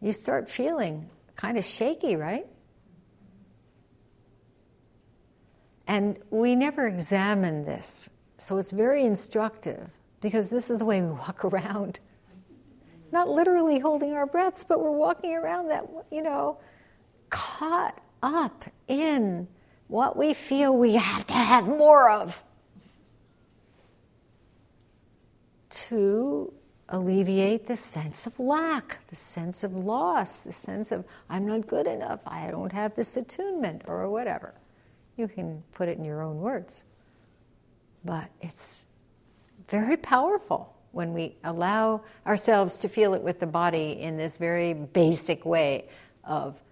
You 0.00 0.12
start 0.12 0.50
feeling 0.50 1.08
kind 1.36 1.56
of 1.56 1.64
shaky, 1.64 2.16
right? 2.16 2.48
And 5.90 6.18
we 6.30 6.54
never 6.54 6.86
examine 6.86 7.64
this. 7.64 8.08
So 8.38 8.58
it's 8.58 8.70
very 8.70 9.02
instructive 9.02 9.90
because 10.20 10.48
this 10.48 10.70
is 10.70 10.78
the 10.78 10.84
way 10.84 11.02
we 11.02 11.10
walk 11.10 11.44
around. 11.44 11.98
Not 13.10 13.28
literally 13.28 13.80
holding 13.80 14.12
our 14.12 14.24
breaths, 14.24 14.62
but 14.62 14.78
we're 14.78 14.92
walking 14.92 15.34
around 15.34 15.66
that, 15.70 15.84
you 16.12 16.22
know, 16.22 16.58
caught 17.28 18.00
up 18.22 18.66
in 18.86 19.48
what 19.88 20.16
we 20.16 20.32
feel 20.32 20.76
we 20.76 20.94
have 20.94 21.26
to 21.26 21.34
have 21.34 21.66
more 21.66 22.08
of 22.08 22.44
to 25.70 26.52
alleviate 26.88 27.66
the 27.66 27.74
sense 27.74 28.28
of 28.28 28.38
lack, 28.38 29.00
the 29.08 29.16
sense 29.16 29.64
of 29.64 29.74
loss, 29.74 30.38
the 30.38 30.52
sense 30.52 30.92
of 30.92 31.04
I'm 31.28 31.48
not 31.48 31.66
good 31.66 31.88
enough, 31.88 32.20
I 32.28 32.48
don't 32.52 32.70
have 32.70 32.94
this 32.94 33.16
attunement, 33.16 33.82
or 33.88 34.08
whatever. 34.08 34.54
You 35.20 35.28
can 35.28 35.62
put 35.74 35.90
it 35.90 35.98
in 35.98 36.04
your 36.04 36.22
own 36.22 36.38
words. 36.38 36.84
But 38.06 38.30
it's 38.40 38.86
very 39.68 39.98
powerful 39.98 40.74
when 40.92 41.12
we 41.12 41.36
allow 41.44 42.04
ourselves 42.26 42.78
to 42.78 42.88
feel 42.88 43.12
it 43.12 43.22
with 43.22 43.38
the 43.38 43.46
body 43.46 44.00
in 44.00 44.16
this 44.16 44.38
very 44.38 44.72
basic 44.72 45.44
way 45.44 45.90
of 46.24 46.62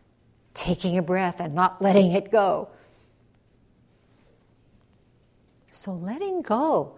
taking 0.55 0.97
a 0.97 1.03
breath 1.03 1.41
and 1.41 1.55
not 1.55 1.83
letting 1.83 2.13
it 2.13 2.33
go. 2.33 2.71
So 5.69 5.93
letting 5.93 6.41
go, 6.41 6.97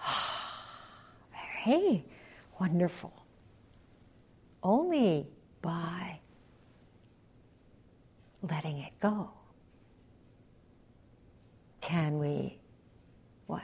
very 1.66 2.04
wonderful. 2.60 3.26
Only 4.62 5.26
by 5.60 6.20
letting 8.48 8.78
it 8.78 8.92
go 9.00 9.33
can 11.84 12.18
we 12.18 12.56
what? 13.46 13.62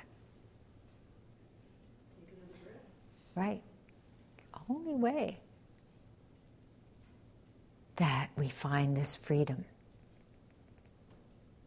Right. 3.34 3.62
Only 4.68 4.94
way 4.94 5.38
that 7.96 8.28
we 8.36 8.50
find 8.50 8.94
this 8.94 9.16
freedom. 9.16 9.64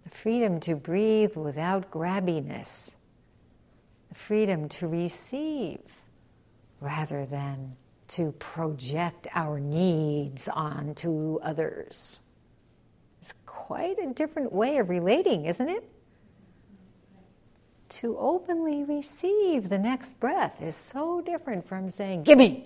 The 0.03 0.11
freedom 0.11 0.59
to 0.61 0.75
breathe 0.75 1.35
without 1.35 1.89
grabbiness. 1.89 2.93
The 4.09 4.15
freedom 4.15 4.69
to 4.69 4.87
receive 4.87 5.79
rather 6.79 7.25
than 7.25 7.75
to 8.09 8.31
project 8.33 9.27
our 9.33 9.59
needs 9.59 10.47
onto 10.49 11.39
others. 11.41 12.19
It's 13.21 13.33
quite 13.47 13.97
a 13.97 14.13
different 14.13 14.53
way 14.53 14.77
of 14.77 14.89
relating, 14.89 15.45
isn't 15.45 15.69
it? 15.69 15.89
To 17.93 18.17
openly 18.17 18.83
receive 18.83 19.69
the 19.69 19.77
next 19.77 20.19
breath 20.19 20.63
is 20.63 20.75
so 20.75 21.21
different 21.21 21.67
from 21.67 21.91
saying, 21.91 22.23
Give 22.23 22.39
me! 22.39 22.65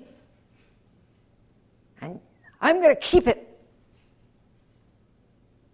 And 1.99 2.21
I'm 2.61 2.81
going 2.81 2.95
to 2.95 3.01
keep 3.01 3.27
it. 3.27 3.59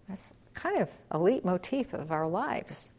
That's 0.10 0.34
kind 0.56 0.82
of 0.82 0.90
a 1.12 1.20
leitmotif 1.20 1.94
of 1.94 2.12
our 2.12 2.28
lives. 2.28 2.92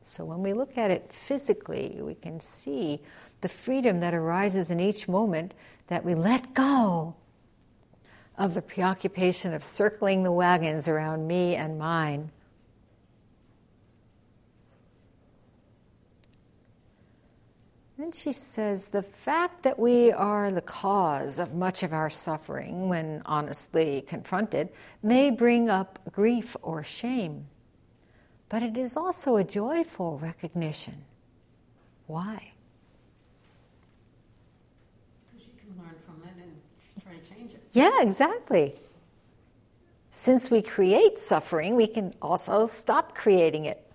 So 0.00 0.24
when 0.24 0.42
we 0.42 0.54
look 0.54 0.78
at 0.78 0.90
it 0.90 1.12
physically, 1.12 1.98
we 2.00 2.14
can 2.14 2.40
see 2.40 3.00
the 3.42 3.48
freedom 3.48 4.00
that 4.00 4.14
arises 4.14 4.70
in 4.70 4.80
each 4.80 5.08
moment 5.08 5.52
that 5.88 6.04
we 6.04 6.14
let 6.14 6.54
go 6.54 7.14
of 8.38 8.54
the 8.54 8.62
preoccupation 8.62 9.52
of 9.52 9.62
circling 9.62 10.22
the 10.22 10.32
wagons 10.32 10.88
around 10.88 11.28
me 11.28 11.54
and 11.54 11.78
mine. 11.78 12.30
Then 18.02 18.10
she 18.10 18.32
says 18.32 18.88
the 18.88 19.04
fact 19.04 19.62
that 19.62 19.78
we 19.78 20.10
are 20.10 20.50
the 20.50 20.60
cause 20.60 21.38
of 21.38 21.54
much 21.54 21.84
of 21.84 21.92
our 21.92 22.10
suffering, 22.10 22.88
when 22.88 23.22
honestly 23.26 24.00
confronted, 24.08 24.70
may 25.04 25.30
bring 25.30 25.70
up 25.70 26.00
grief 26.10 26.56
or 26.62 26.82
shame. 26.82 27.46
But 28.48 28.64
it 28.64 28.76
is 28.76 28.96
also 28.96 29.36
a 29.36 29.44
joyful 29.44 30.18
recognition. 30.18 31.04
Why? 32.08 32.50
Because 35.30 35.46
you 35.46 35.52
can 35.64 35.80
learn 35.80 35.94
from 36.04 36.24
it 36.24 36.42
and 36.42 36.60
try 37.00 37.12
to 37.14 37.20
change 37.32 37.52
it. 37.52 37.62
Yeah, 37.70 38.02
exactly. 38.02 38.74
Since 40.10 40.50
we 40.50 40.60
create 40.60 41.20
suffering, 41.20 41.76
we 41.76 41.86
can 41.86 42.14
also 42.20 42.66
stop 42.66 43.14
creating 43.14 43.66
it. 43.66 43.91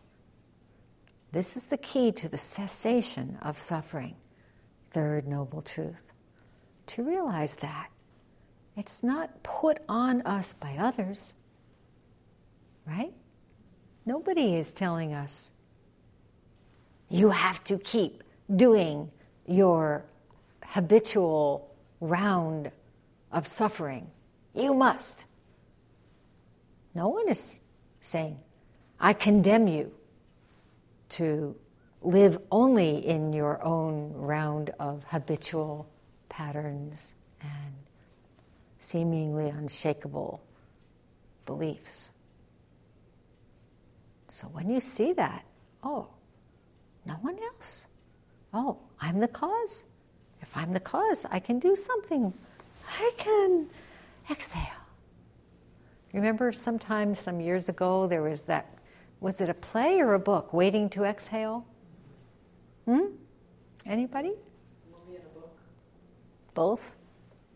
This 1.32 1.57
is 1.57 1.67
the 1.67 1.78
key 1.78 2.11
to 2.13 2.30
the 2.30 2.38
cessation 2.38 3.38
of 3.41 3.57
suffering. 3.57 4.15
Third 4.91 5.28
noble 5.28 5.61
truth. 5.61 6.13
To 6.88 7.03
realize 7.03 7.55
that 7.57 7.89
it's 8.78 9.03
not 9.03 9.43
put 9.43 9.80
on 9.89 10.21
us 10.21 10.53
by 10.53 10.78
others, 10.78 11.34
right? 12.86 13.13
Nobody 14.05 14.55
is 14.55 14.71
telling 14.71 15.13
us 15.13 15.51
you 17.09 17.32
have 17.32 17.63
to 17.65 17.78
keep 17.78 18.23
doing 18.55 19.11
your 19.45 20.05
habitual 20.63 21.75
round 21.99 22.71
of 23.32 23.47
suffering. 23.47 24.09
You 24.53 24.73
must. 24.73 25.25
No 26.93 27.09
one 27.09 27.28
is 27.28 27.59
saying, 27.99 28.39
I 28.99 29.13
condemn 29.13 29.67
you 29.67 29.91
to 31.10 31.55
live 32.01 32.38
only 32.51 33.05
in 33.05 33.34
your 33.34 33.64
own 33.64 34.14
round 34.14 34.72
of 34.80 35.03
habitual 35.05 35.88
patterns 36.30 37.16
and 37.41 37.74
seemingly 38.78 39.49
unshakable 39.49 40.41
beliefs. 41.45 42.12
So 44.28 44.47
when 44.47 44.70
you 44.70 44.80
see 44.80 45.14
that, 45.14 45.45
oh, 45.84 46.08
no 47.05 47.14
one 47.16 47.38
else. 47.39 47.88
Oh, 48.53 48.78
I'm 48.99 49.20
the 49.20 49.28
cause. 49.28 49.86
If 50.41 50.55
I'm 50.55 50.74
the 50.74 50.80
cause, 50.80 51.26
I 51.32 51.39
can 51.39 51.60
do 51.60 51.76
something 51.76 52.34
I 52.88 53.12
can 53.18 53.68
exhale. 54.30 54.62
Remember, 56.14 56.51
sometime, 56.51 57.16
some 57.16 57.39
years 57.41 57.70
ago, 57.70 58.08
there 58.08 58.22
was 58.22 58.43
that 58.43 58.76
was 59.20 59.41
it 59.41 59.49
a 59.49 59.53
play 59.53 59.99
or 59.99 60.13
a 60.13 60.20
book, 60.20 60.53
Waiting 60.53 60.89
to 60.91 61.03
Exhale? 61.03 61.65
Hmm? 62.86 63.07
Anybody? 63.86 64.34
Movie 64.91 65.18
and 65.18 65.26
a 65.26 65.39
book. 65.39 65.57
Both? 66.53 66.95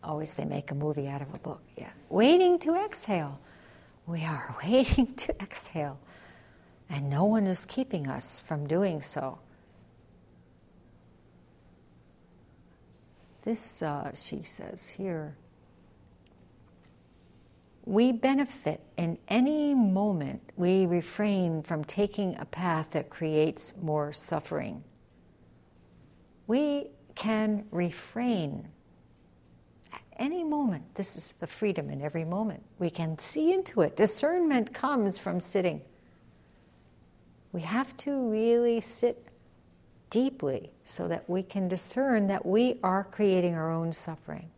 Always 0.02 0.34
they 0.34 0.44
make 0.44 0.70
a 0.70 0.74
movie 0.74 1.08
out 1.08 1.22
of 1.22 1.32
a 1.34 1.38
book, 1.38 1.62
yeah. 1.76 1.90
Waiting 2.08 2.58
to 2.60 2.74
exhale. 2.74 3.38
We 4.06 4.24
are 4.24 4.56
waiting 4.64 5.14
to 5.14 5.34
exhale. 5.40 5.98
And 6.90 7.08
no 7.08 7.24
one 7.24 7.46
is 7.46 7.64
keeping 7.64 8.08
us 8.08 8.40
from 8.40 8.66
doing 8.66 9.00
so. 9.00 9.38
This, 13.42 13.82
uh, 13.82 14.12
she 14.14 14.42
says 14.42 14.88
here, 14.88 15.36
we 17.84 18.12
benefit 18.12 18.80
in 18.96 19.18
any 19.28 19.74
moment 19.74 20.40
we 20.56 20.86
refrain 20.86 21.62
from 21.62 21.84
taking 21.84 22.36
a 22.38 22.44
path 22.44 22.90
that 22.92 23.10
creates 23.10 23.74
more 23.80 24.12
suffering. 24.12 24.84
We 26.46 26.90
can 27.14 27.66
refrain 27.70 28.68
at 29.92 30.02
any 30.16 30.44
moment. 30.44 30.94
This 30.94 31.16
is 31.16 31.34
the 31.40 31.46
freedom 31.46 31.90
in 31.90 32.00
every 32.00 32.24
moment. 32.24 32.62
We 32.78 32.88
can 32.88 33.18
see 33.18 33.52
into 33.52 33.80
it. 33.82 33.96
Discernment 33.96 34.72
comes 34.72 35.18
from 35.18 35.40
sitting. 35.40 35.82
We 37.50 37.62
have 37.62 37.96
to 37.98 38.30
really 38.30 38.80
sit 38.80 39.26
deeply 40.08 40.70
so 40.84 41.08
that 41.08 41.28
we 41.28 41.42
can 41.42 41.68
discern 41.68 42.28
that 42.28 42.46
we 42.46 42.78
are 42.82 43.02
creating 43.02 43.54
our 43.54 43.72
own 43.72 43.92
suffering. 43.92 44.51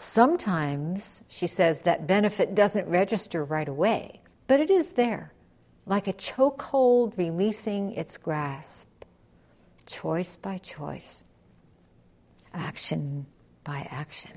Sometimes, 0.00 1.24
she 1.26 1.48
says, 1.48 1.82
that 1.82 2.06
benefit 2.06 2.54
doesn't 2.54 2.86
register 2.86 3.44
right 3.44 3.66
away. 3.66 4.20
But 4.46 4.60
it 4.60 4.70
is 4.70 4.92
there, 4.92 5.32
like 5.86 6.06
a 6.06 6.12
chokehold 6.12 7.18
releasing 7.18 7.90
its 7.94 8.16
grasp, 8.16 8.88
choice 9.86 10.36
by 10.36 10.58
choice, 10.58 11.24
action 12.54 13.26
by 13.64 13.88
action. 13.90 14.30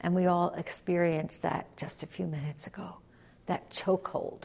And 0.00 0.14
we 0.14 0.24
all 0.24 0.54
experienced 0.54 1.42
that 1.42 1.76
just 1.76 2.02
a 2.02 2.06
few 2.06 2.26
minutes 2.26 2.66
ago 2.66 2.96
that 3.44 3.68
chokehold 3.68 4.44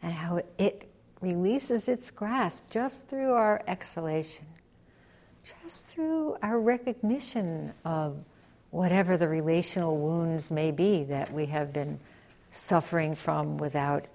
and 0.00 0.14
how 0.14 0.40
it 0.56 0.90
releases 1.20 1.86
its 1.86 2.10
grasp 2.10 2.64
just 2.70 3.08
through 3.08 3.32
our 3.32 3.60
exhalation, 3.68 4.46
just 5.60 5.88
through 5.88 6.38
our 6.40 6.58
recognition 6.58 7.74
of 7.84 8.24
whatever 8.72 9.18
the 9.18 9.28
relational 9.28 9.98
wounds 9.98 10.50
may 10.50 10.70
be 10.70 11.04
that 11.04 11.30
we 11.30 11.44
have 11.46 11.74
been 11.74 12.00
suffering 12.50 13.14
from 13.14 13.58
without 13.58 14.06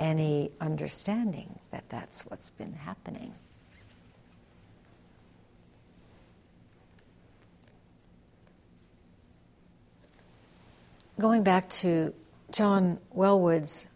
any 0.00 0.50
understanding 0.58 1.58
that 1.70 1.84
that's 1.90 2.22
what's 2.22 2.48
been 2.48 2.72
happening. 2.72 3.34
Going 11.20 11.42
back 11.42 11.68
to 11.70 12.14
John 12.50 12.98
Welwood's 13.14 13.86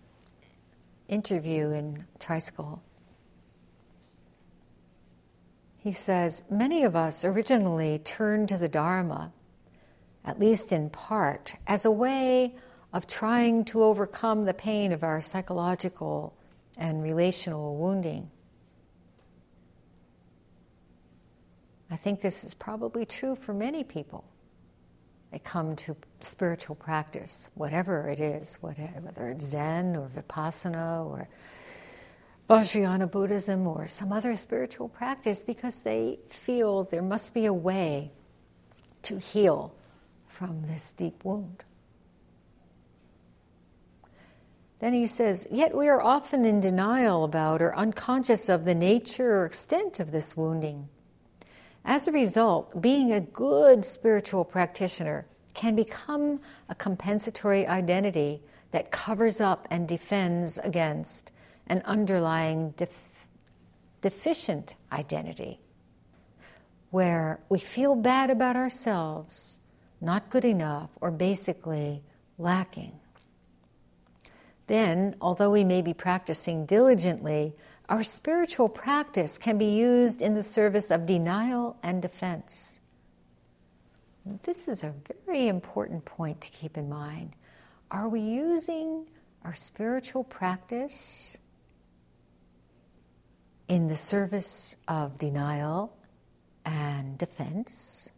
interview 1.08 1.70
in 1.70 2.04
Tricycle, 2.18 2.82
he 5.78 5.92
says, 5.92 6.42
Many 6.50 6.82
of 6.84 6.94
us 6.94 7.24
originally 7.24 7.98
turned 7.98 8.50
to 8.50 8.58
the 8.58 8.68
Dharma, 8.68 9.32
at 10.24 10.38
least 10.38 10.72
in 10.72 10.90
part, 10.90 11.54
as 11.66 11.84
a 11.84 11.90
way 11.90 12.54
of 12.92 13.06
trying 13.06 13.64
to 13.64 13.82
overcome 13.82 14.42
the 14.42 14.54
pain 14.54 14.92
of 14.92 15.02
our 15.02 15.20
psychological 15.20 16.34
and 16.76 17.02
relational 17.02 17.76
wounding. 17.76 18.30
I 21.90 21.96
think 21.96 22.20
this 22.20 22.44
is 22.44 22.54
probably 22.54 23.04
true 23.04 23.34
for 23.34 23.52
many 23.52 23.82
people. 23.84 24.24
They 25.32 25.38
come 25.38 25.76
to 25.76 25.96
spiritual 26.20 26.74
practice, 26.74 27.48
whatever 27.54 28.08
it 28.08 28.20
is, 28.20 28.58
whether 28.60 29.28
it's 29.30 29.46
Zen 29.46 29.96
or 29.96 30.08
Vipassana 30.08 31.06
or 31.06 31.28
Vajrayana 32.48 33.08
Buddhism 33.08 33.66
or 33.66 33.86
some 33.86 34.12
other 34.12 34.34
spiritual 34.34 34.88
practice, 34.88 35.44
because 35.44 35.82
they 35.82 36.18
feel 36.28 36.84
there 36.84 37.02
must 37.02 37.32
be 37.32 37.46
a 37.46 37.52
way 37.52 38.10
to 39.02 39.18
heal 39.18 39.72
from 40.41 40.62
this 40.62 40.93
deep 40.93 41.22
wound. 41.22 41.64
Then 44.78 44.95
he 44.95 45.07
says, 45.07 45.47
Yet 45.51 45.76
we 45.76 45.86
are 45.86 46.01
often 46.01 46.47
in 46.47 46.61
denial 46.61 47.24
about 47.24 47.61
or 47.61 47.76
unconscious 47.76 48.49
of 48.49 48.64
the 48.64 48.74
nature 48.74 49.36
or 49.36 49.45
extent 49.45 50.01
of 50.01 50.12
this 50.12 50.38
wounding. 50.38 50.88
As 51.84 52.09
a 52.09 52.12
result, 52.12 52.80
being 52.80 53.12
a 53.12 53.20
good 53.20 53.84
spiritual 53.84 54.47
practitioner 54.47 55.26
can 55.53 55.76
become 55.76 56.41
a 56.70 56.74
compensatory 56.74 57.66
identity 57.66 58.41
that 58.70 58.91
covers 58.91 59.43
up 59.43 59.68
and 59.70 59.86
defends 59.86 60.57
against 60.61 61.32
an 61.66 61.82
underlying 61.84 62.70
def- 62.78 63.28
deficient 64.01 64.74
identity, 64.91 65.61
where 66.91 67.41
we 67.51 67.59
feel 67.59 67.95
bad 67.95 68.30
about 68.30 68.57
ourselves, 68.57 69.59
not 70.01 70.30
good 70.30 70.44
enough, 70.44 70.90
or 71.01 71.11
basically 71.11 72.03
lacking. 72.38 72.92
Then, 74.66 75.16
although 75.20 75.51
we 75.51 75.64
may 75.64 75.82
be 75.82 75.92
practicing 75.92 76.64
diligently, 76.64 77.55
our 77.88 78.05
spiritual 78.05 78.68
practice 78.68 79.36
can 79.36 79.59
be 79.59 79.76
used 79.76 80.22
in 80.22 80.34
the 80.34 80.44
service 80.44 80.90
of 80.92 81.07
denial 81.07 81.76
and 81.82 82.01
defense. 82.01 82.80
This 84.44 84.68
is 84.68 84.84
a 84.84 84.94
very 85.26 85.48
important 85.48 86.05
point 86.05 86.40
to 86.42 86.51
keep 86.51 86.76
in 86.76 86.88
mind. 86.88 87.34
Are 87.90 88.09
we 88.09 88.20
using 88.20 89.07
our 89.44 89.55
spiritual 89.55 90.22
practice 90.22 91.36
in 93.66 93.88
the 93.88 93.96
service 93.96 94.76
of 94.86 95.18
denial 95.18 95.96
and 96.64 97.18
defense? 97.18 98.09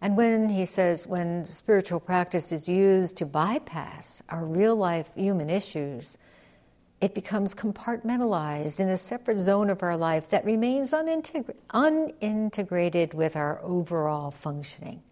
And 0.00 0.16
when 0.16 0.48
he 0.48 0.64
says, 0.64 1.06
when 1.06 1.46
spiritual 1.46 2.00
practice 2.00 2.52
is 2.52 2.68
used 2.68 3.16
to 3.18 3.26
bypass 3.26 4.22
our 4.28 4.44
real 4.44 4.76
life 4.76 5.10
human 5.14 5.48
issues, 5.48 6.18
it 7.00 7.14
becomes 7.14 7.54
compartmentalized 7.54 8.80
in 8.80 8.88
a 8.88 8.96
separate 8.96 9.38
zone 9.38 9.70
of 9.70 9.82
our 9.82 9.96
life 9.96 10.28
that 10.30 10.44
remains 10.44 10.92
unintegr- 10.92 11.54
unintegrated 11.70 13.14
with 13.14 13.36
our 13.36 13.62
overall 13.62 14.30
functioning. 14.30 15.02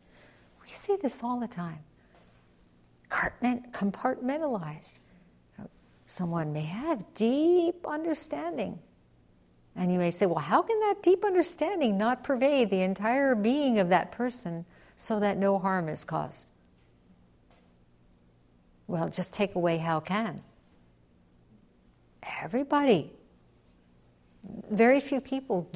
We 0.63 0.69
see 0.73 0.97
this 0.97 1.23
all 1.23 1.41
the 1.41 1.49
time. 1.49 1.81
Compartmentalized. 3.11 4.99
Someone 6.07 6.53
may 6.53 6.63
have 6.63 7.05
deep 7.15 7.87
understanding. 7.87 8.79
And 9.75 9.93
you 9.93 9.99
may 9.99 10.11
say, 10.11 10.27
well, 10.27 10.39
how 10.39 10.63
can 10.63 10.79
that 10.81 11.03
deep 11.03 11.25
understanding 11.25 11.97
not 11.97 12.25
pervade 12.25 12.71
the 12.71 12.83
entire 12.83 13.35
being 13.35 13.79
of 13.79 13.89
that 13.89 14.13
person 14.13 14.67
so 15.03 15.19
that 15.19 15.37
no 15.37 15.59
harm 15.59 15.89
is 15.89 16.05
caused? 16.05 16.47
Well, 18.87 19.09
just 19.09 19.35
take 19.35 19.57
away 19.57 19.79
how 19.79 19.99
can. 19.99 20.43
Everybody. 22.41 23.13
Very 24.71 25.01
few 25.01 25.21
people 25.21 25.69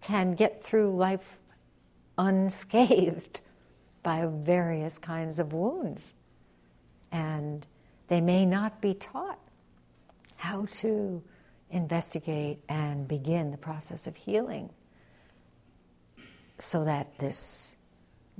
can 0.00 0.32
get 0.32 0.62
through 0.62 0.96
life 0.96 1.38
unscathed 2.16 3.42
by 4.02 4.26
various 4.26 4.96
kinds 4.96 5.38
of 5.38 5.52
wounds. 5.52 6.14
And 7.12 7.66
they 8.06 8.22
may 8.22 8.46
not 8.46 8.80
be 8.80 8.94
taught 8.94 9.38
how 10.36 10.64
to 10.76 11.22
investigate 11.70 12.60
and 12.66 13.06
begin 13.06 13.50
the 13.50 13.58
process 13.58 14.06
of 14.06 14.16
healing 14.16 14.70
so 16.58 16.84
that 16.84 17.18
this 17.18 17.74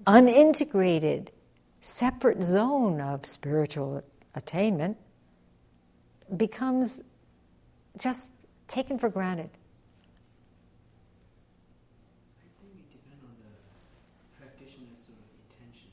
unintegrated, 0.07 1.31
separate 1.81 2.43
zone 2.43 3.01
of 3.01 3.27
spiritual 3.27 4.03
attainment 4.35 4.97
becomes 6.37 7.03
just 7.99 8.31
taken 8.67 8.99
for 8.99 9.09
granted. 9.09 9.51
I 12.39 12.47
think 12.61 12.75
it 12.79 12.91
depends 12.93 13.25
on 13.25 13.33
the 13.41 13.51
practitioner's 14.39 15.01
sort 15.07 15.19
of 15.19 15.29
intention. 15.49 15.91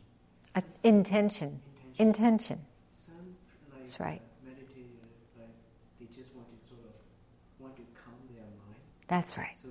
Uh, 0.55 0.61
intention. 0.83 1.61
Intention. 1.97 2.59
Some 3.05 3.15
like 3.71 3.79
That's 3.79 3.99
right. 3.99 4.21
uh, 4.21 4.49
meditator, 4.49 4.99
like 5.39 5.55
they 5.99 6.05
just 6.13 6.35
want 6.35 6.47
to 6.51 6.67
sort 6.67 6.81
of 6.83 6.91
want 7.59 7.75
to 7.77 7.83
calm 7.95 8.19
their 8.33 8.43
mind. 8.43 8.81
That's 9.07 9.37
right. 9.37 9.55
So 9.61 9.69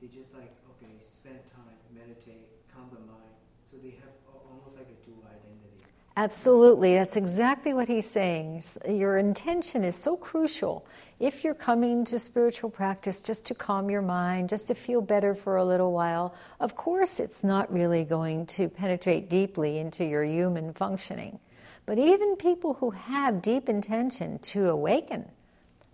they 0.00 0.06
just 0.06 0.32
like 0.34 0.54
okay, 0.78 0.94
spend 1.02 1.42
time, 1.50 1.74
meditate, 1.92 2.46
calm 2.72 2.86
the 2.94 3.02
mind. 3.02 3.34
So 3.68 3.76
they 3.82 3.90
have 3.98 4.14
al- 4.30 4.46
almost 4.46 4.78
like 4.78 4.86
a 4.86 4.98
dual 5.04 5.26
identity. 5.26 5.82
Absolutely. 6.18 6.94
That's 6.94 7.14
exactly 7.14 7.74
what 7.74 7.86
he's 7.86 8.10
saying. 8.10 8.60
Your 8.88 9.18
intention 9.18 9.84
is 9.84 9.94
so 9.94 10.16
crucial. 10.16 10.84
If 11.20 11.44
you're 11.44 11.54
coming 11.54 12.04
to 12.06 12.18
spiritual 12.18 12.70
practice 12.70 13.22
just 13.22 13.44
to 13.44 13.54
calm 13.54 13.88
your 13.88 14.02
mind, 14.02 14.48
just 14.48 14.66
to 14.66 14.74
feel 14.74 15.00
better 15.00 15.36
for 15.36 15.58
a 15.58 15.64
little 15.64 15.92
while, 15.92 16.34
of 16.58 16.74
course 16.74 17.20
it's 17.20 17.44
not 17.44 17.72
really 17.72 18.02
going 18.02 18.46
to 18.46 18.68
penetrate 18.68 19.30
deeply 19.30 19.78
into 19.78 20.04
your 20.04 20.24
human 20.24 20.72
functioning. 20.72 21.38
But 21.86 21.98
even 22.00 22.34
people 22.34 22.74
who 22.74 22.90
have 22.90 23.40
deep 23.40 23.68
intention 23.68 24.40
to 24.40 24.70
awaken, 24.70 25.24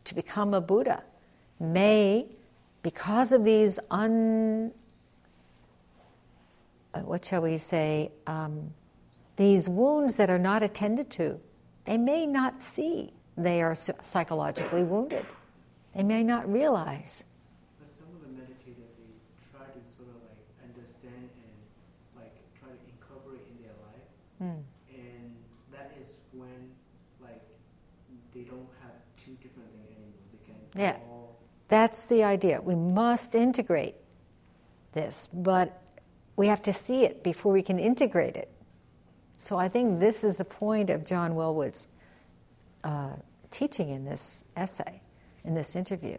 to 0.04 0.14
become 0.14 0.54
a 0.54 0.60
Buddha, 0.62 1.02
may, 1.60 2.28
because 2.82 3.32
of 3.32 3.44
these 3.44 3.78
un. 3.90 4.72
uh, 6.94 7.00
what 7.00 7.26
shall 7.26 7.42
we 7.42 7.58
say? 7.58 8.10
Um, 8.26 8.72
these 9.36 9.68
wounds 9.68 10.16
that 10.16 10.30
are 10.30 10.38
not 10.38 10.62
attended 10.62 11.10
to, 11.10 11.40
they 11.84 11.98
may 11.98 12.26
not 12.26 12.62
see 12.62 13.12
they 13.36 13.62
are 13.62 13.74
psychologically 13.74 14.84
wounded. 14.84 15.26
They 15.94 16.02
may 16.04 16.22
not 16.22 16.50
realize. 16.50 17.24
But 17.80 17.90
some 17.90 18.06
of 18.14 18.20
the 18.22 18.28
meditators 18.28 18.94
they 18.98 19.10
try 19.52 19.66
to 19.66 19.80
sort 19.96 20.08
of 20.08 20.22
like 20.22 20.38
understand 20.62 21.28
and 21.34 21.54
like 22.16 22.32
try 22.58 22.68
to 22.70 22.84
incorporate 22.94 23.42
in 23.50 23.62
their 23.62 23.76
life, 23.82 24.08
Hmm. 24.38 24.62
and 24.94 25.34
that 25.72 25.92
is 26.00 26.08
when 26.32 26.70
like 27.20 27.42
they 28.32 28.42
don't 28.42 28.68
have 28.82 28.92
two 29.16 29.32
different 29.42 29.68
things 29.70 29.86
anymore. 29.90 30.14
They 30.32 30.46
can 30.46 30.80
Yeah. 30.80 30.96
all 31.10 31.36
That's 31.68 32.06
the 32.06 32.22
idea. 32.22 32.60
We 32.60 32.74
must 32.76 33.34
integrate 33.34 33.96
this, 34.92 35.28
but 35.32 35.80
we 36.36 36.46
have 36.46 36.62
to 36.62 36.72
see 36.72 37.04
it 37.04 37.22
before 37.24 37.52
we 37.52 37.62
can 37.62 37.78
integrate 37.80 38.36
it. 38.36 38.48
So 39.44 39.58
I 39.58 39.68
think 39.68 40.00
this 40.00 40.24
is 40.24 40.38
the 40.38 40.44
point 40.46 40.88
of 40.88 41.04
John 41.04 41.34
Welwood's 41.34 41.88
uh, 42.82 43.10
teaching 43.50 43.90
in 43.90 44.06
this 44.06 44.42
essay, 44.56 45.02
in 45.44 45.54
this 45.54 45.76
interview. 45.76 46.16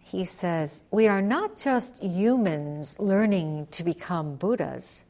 He 0.00 0.24
says, 0.24 0.82
We 0.90 1.06
are 1.06 1.22
not 1.22 1.56
just 1.56 2.02
humans 2.02 2.98
learning 2.98 3.68
to 3.70 3.84
become 3.84 4.34
Buddhas. 4.34 5.04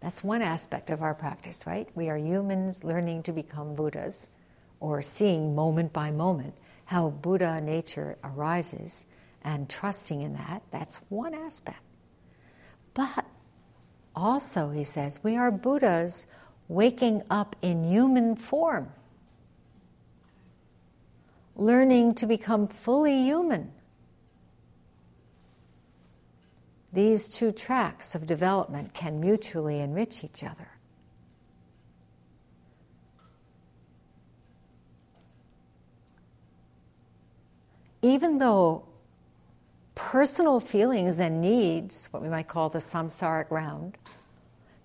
That's 0.00 0.24
one 0.24 0.40
aspect 0.40 0.88
of 0.88 1.02
our 1.02 1.14
practice, 1.14 1.66
right? 1.66 1.86
We 1.94 2.08
are 2.08 2.16
humans 2.16 2.82
learning 2.82 3.24
to 3.24 3.32
become 3.32 3.74
Buddhas 3.74 4.30
or 4.80 5.02
seeing 5.02 5.54
moment 5.54 5.92
by 5.92 6.12
moment 6.12 6.54
how 6.86 7.10
Buddha 7.10 7.60
nature 7.60 8.16
arises 8.24 9.04
and 9.42 9.68
trusting 9.68 10.22
in 10.22 10.34
that. 10.34 10.62
That's 10.70 10.96
one 11.08 11.34
aspect. 11.34 11.82
But 12.94 13.26
also, 14.14 14.70
he 14.70 14.84
says, 14.84 15.20
we 15.22 15.36
are 15.36 15.50
Buddhas 15.50 16.26
waking 16.68 17.22
up 17.30 17.56
in 17.62 17.84
human 17.84 18.36
form, 18.36 18.92
learning 21.56 22.14
to 22.14 22.26
become 22.26 22.68
fully 22.68 23.22
human. 23.24 23.72
These 26.92 27.28
two 27.28 27.52
tracks 27.52 28.14
of 28.14 28.26
development 28.26 28.92
can 28.92 29.18
mutually 29.18 29.80
enrich 29.80 30.22
each 30.22 30.42
other. 30.44 30.68
Even 38.02 38.38
though 38.38 38.84
personal 39.94 40.60
feelings 40.60 41.18
and 41.18 41.40
needs, 41.40 42.08
what 42.10 42.22
we 42.22 42.28
might 42.28 42.48
call 42.48 42.68
the 42.68 42.78
samsaric 42.78 43.50
round, 43.50 43.96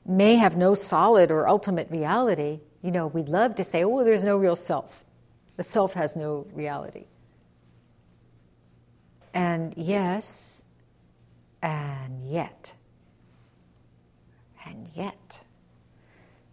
may 0.05 0.35
have 0.35 0.55
no 0.55 0.73
solid 0.73 1.31
or 1.31 1.47
ultimate 1.47 1.89
reality, 1.91 2.59
you 2.81 2.91
know, 2.91 3.07
we'd 3.07 3.29
love 3.29 3.55
to 3.55 3.63
say, 3.63 3.83
oh, 3.83 4.03
there's 4.03 4.23
no 4.23 4.37
real 4.37 4.55
self. 4.55 5.03
The 5.57 5.63
self 5.63 5.93
has 5.93 6.15
no 6.15 6.47
reality. 6.53 7.05
And 9.33 9.73
yes, 9.75 10.63
and 11.61 12.23
yet, 12.23 12.73
and 14.65 14.87
yet. 14.93 15.41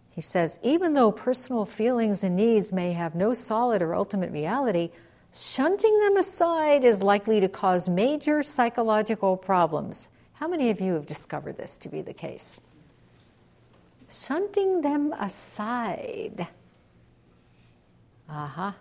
He 0.09 0.21
says, 0.21 0.59
even 0.63 0.93
though 0.93 1.11
personal 1.11 1.65
feelings 1.65 2.23
and 2.23 2.35
needs 2.35 2.71
may 2.71 2.93
have 2.93 3.15
no 3.15 3.33
solid 3.33 3.81
or 3.81 3.93
ultimate 3.95 4.31
reality, 4.31 4.91
shunting 5.35 5.99
them 5.99 6.17
aside 6.17 6.83
is 6.83 7.03
likely 7.03 7.39
to 7.41 7.49
cause 7.49 7.89
major 7.89 8.41
psychological 8.41 9.35
problems. 9.35 10.07
How 10.33 10.47
many 10.47 10.69
of 10.69 10.79
you 10.79 10.93
have 10.93 11.05
discovered 11.05 11.57
this 11.57 11.77
to 11.79 11.89
be 11.89 12.01
the 12.01 12.13
case? 12.13 12.61
Shunting 14.09 14.81
them 14.81 15.13
aside. 15.13 16.47
Uh 18.29 18.47
huh. 18.47 18.71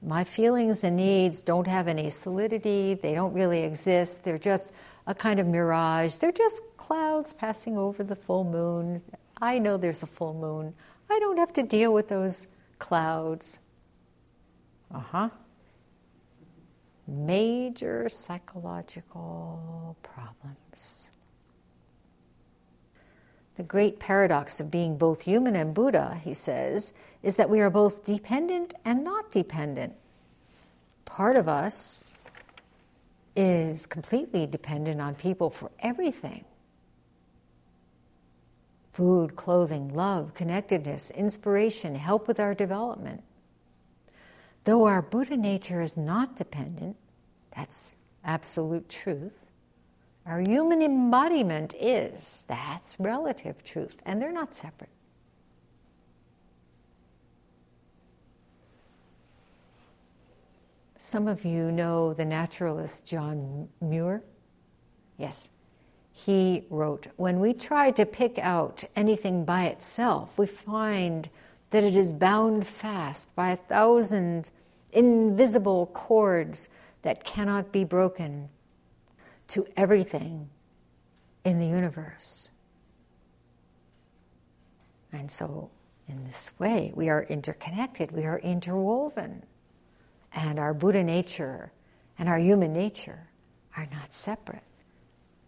My 0.00 0.24
feelings 0.24 0.84
and 0.84 0.96
needs 0.96 1.42
don't 1.42 1.66
have 1.66 1.88
any 1.88 2.08
solidity, 2.08 2.94
they 2.94 3.14
don't 3.14 3.32
really 3.32 3.64
exist, 3.64 4.22
they're 4.22 4.38
just 4.38 4.72
a 5.08 5.14
kind 5.14 5.40
of 5.40 5.46
mirage. 5.46 6.16
They're 6.16 6.30
just 6.30 6.60
clouds 6.76 7.32
passing 7.32 7.76
over 7.78 8.04
the 8.04 8.14
full 8.14 8.44
moon. 8.44 9.02
I 9.40 9.58
know 9.58 9.76
there's 9.76 10.02
a 10.02 10.06
full 10.06 10.34
moon. 10.34 10.74
I 11.10 11.18
don't 11.18 11.38
have 11.38 11.52
to 11.54 11.62
deal 11.62 11.92
with 11.92 12.08
those 12.08 12.46
clouds. 12.78 13.58
Uh 14.94 15.00
huh. 15.00 15.28
Major 17.08 18.08
psychological 18.10 19.96
problems. 20.02 21.10
The 23.56 23.62
great 23.62 23.98
paradox 23.98 24.60
of 24.60 24.70
being 24.70 24.98
both 24.98 25.22
human 25.22 25.56
and 25.56 25.72
Buddha, 25.74 26.20
he 26.22 26.34
says, 26.34 26.92
is 27.22 27.36
that 27.36 27.48
we 27.48 27.60
are 27.60 27.70
both 27.70 28.04
dependent 28.04 28.74
and 28.84 29.02
not 29.02 29.30
dependent. 29.30 29.94
Part 31.06 31.38
of 31.38 31.48
us 31.48 32.04
is 33.34 33.86
completely 33.86 34.46
dependent 34.46 35.00
on 35.00 35.14
people 35.14 35.48
for 35.48 35.70
everything 35.80 36.44
food, 38.92 39.36
clothing, 39.36 39.94
love, 39.94 40.34
connectedness, 40.34 41.12
inspiration, 41.12 41.94
help 41.94 42.26
with 42.26 42.40
our 42.40 42.52
development. 42.52 43.22
Though 44.68 44.84
our 44.84 45.00
Buddha 45.00 45.34
nature 45.34 45.80
is 45.80 45.96
not 45.96 46.36
dependent, 46.36 46.98
that's 47.56 47.96
absolute 48.22 48.86
truth. 48.90 49.46
Our 50.26 50.40
human 50.40 50.82
embodiment 50.82 51.72
is, 51.80 52.44
that's 52.48 52.94
relative 53.00 53.64
truth, 53.64 54.02
and 54.04 54.20
they're 54.20 54.30
not 54.30 54.52
separate. 54.52 54.90
Some 60.98 61.28
of 61.28 61.46
you 61.46 61.72
know 61.72 62.12
the 62.12 62.26
naturalist 62.26 63.06
John 63.06 63.70
Muir. 63.80 64.22
Yes. 65.16 65.48
He 66.12 66.66
wrote 66.68 67.06
When 67.16 67.40
we 67.40 67.54
try 67.54 67.90
to 67.92 68.04
pick 68.04 68.38
out 68.38 68.84
anything 68.94 69.46
by 69.46 69.64
itself, 69.64 70.36
we 70.36 70.46
find 70.46 71.30
that 71.70 71.84
it 71.84 71.96
is 71.96 72.12
bound 72.12 72.66
fast 72.66 73.34
by 73.34 73.50
a 73.50 73.56
thousand 73.56 74.50
invisible 74.92 75.86
cords 75.86 76.68
that 77.02 77.24
cannot 77.24 77.72
be 77.72 77.84
broken 77.84 78.48
to 79.48 79.66
everything 79.76 80.48
in 81.44 81.58
the 81.58 81.66
universe. 81.66 82.50
And 85.12 85.30
so, 85.30 85.70
in 86.06 86.24
this 86.24 86.52
way, 86.58 86.92
we 86.94 87.08
are 87.08 87.24
interconnected, 87.24 88.12
we 88.12 88.24
are 88.24 88.38
interwoven. 88.38 89.42
And 90.32 90.58
our 90.58 90.74
Buddha 90.74 91.02
nature 91.02 91.72
and 92.18 92.28
our 92.28 92.38
human 92.38 92.72
nature 92.72 93.28
are 93.76 93.86
not 93.92 94.12
separate. 94.12 94.62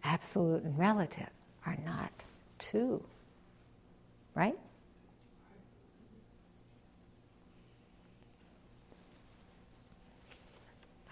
Absolute 0.02 0.62
and 0.62 0.78
relative 0.78 1.28
are 1.66 1.76
not 1.84 2.12
two. 2.58 3.02
Right? 4.34 4.56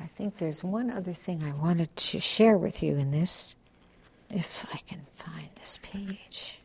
I 0.01 0.07
think 0.07 0.39
there's 0.39 0.63
one 0.63 0.91
other 0.91 1.13
thing 1.13 1.43
I 1.43 1.53
wanted 1.53 1.95
to 1.97 2.21
share 2.21 2.57
with 2.57 2.83
you 2.83 2.97
in 2.97 3.11
this, 3.11 3.57
if 4.31 4.65
I 4.73 4.79
can 4.87 5.07
find 5.17 5.49
this 5.57 5.79
page. 5.83 6.61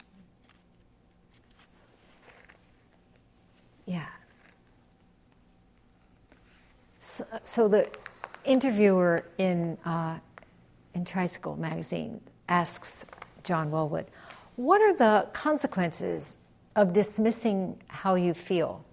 Yeah. 3.85 4.05
So, 6.99 7.25
so 7.43 7.67
the 7.67 7.89
interviewer 8.45 9.25
in, 9.37 9.77
uh, 9.83 10.19
in 10.93 11.03
Tricycle 11.03 11.55
magazine 11.57 12.21
asks 12.47 13.05
John 13.43 13.71
Welwood, 13.71 14.05
What 14.55 14.81
are 14.81 14.95
the 14.95 15.27
consequences 15.33 16.37
of 16.75 16.93
dismissing 16.93 17.81
how 17.87 18.15
you 18.15 18.33
feel? 18.33 18.85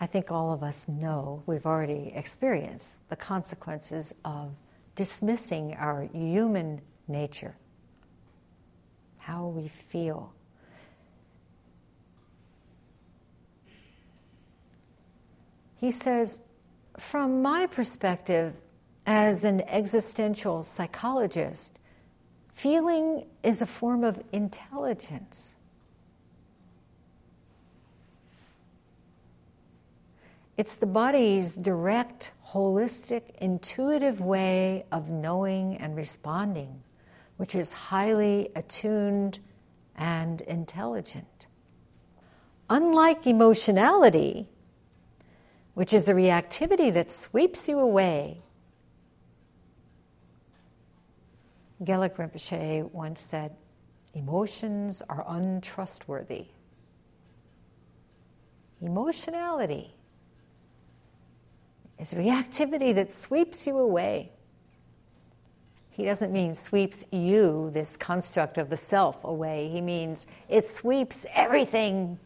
I 0.00 0.06
think 0.06 0.30
all 0.30 0.52
of 0.52 0.62
us 0.62 0.86
know, 0.86 1.42
we've 1.46 1.66
already 1.66 2.12
experienced 2.14 2.96
the 3.08 3.16
consequences 3.16 4.14
of 4.24 4.52
dismissing 4.94 5.74
our 5.76 6.08
human 6.12 6.80
nature, 7.08 7.56
how 9.18 9.46
we 9.46 9.68
feel. 9.68 10.32
He 15.76 15.90
says, 15.90 16.40
from 16.96 17.42
my 17.42 17.66
perspective 17.66 18.54
as 19.06 19.44
an 19.44 19.62
existential 19.62 20.62
psychologist, 20.62 21.78
feeling 22.52 23.26
is 23.42 23.62
a 23.62 23.66
form 23.66 24.02
of 24.04 24.20
intelligence. 24.32 25.54
It's 30.58 30.74
the 30.74 30.86
body's 30.86 31.54
direct, 31.54 32.32
holistic, 32.48 33.36
intuitive 33.40 34.20
way 34.20 34.86
of 34.90 35.08
knowing 35.08 35.76
and 35.76 35.94
responding, 35.94 36.82
which 37.36 37.54
is 37.54 37.72
highly 37.72 38.50
attuned 38.56 39.38
and 39.94 40.40
intelligent. 40.40 41.46
Unlike 42.68 43.28
emotionality, 43.28 44.48
which 45.74 45.92
is 45.92 46.08
a 46.08 46.12
reactivity 46.12 46.92
that 46.92 47.12
sweeps 47.12 47.68
you 47.68 47.78
away. 47.78 48.42
Gelek 51.84 52.16
Rinpoche 52.16 52.90
once 52.90 53.20
said, 53.20 53.54
Emotions 54.12 55.02
are 55.08 55.24
untrustworthy. 55.28 56.46
Emotionality 58.80 59.94
is 61.98 62.14
reactivity 62.14 62.94
that 62.94 63.12
sweeps 63.12 63.66
you 63.66 63.78
away. 63.78 64.30
He 65.90 66.04
doesn't 66.04 66.32
mean 66.32 66.54
sweeps 66.54 67.02
you, 67.10 67.70
this 67.72 67.96
construct 67.96 68.56
of 68.56 68.70
the 68.70 68.76
self, 68.76 69.24
away. 69.24 69.68
He 69.68 69.80
means 69.80 70.28
it 70.48 70.64
sweeps 70.64 71.26
everything. 71.34 72.18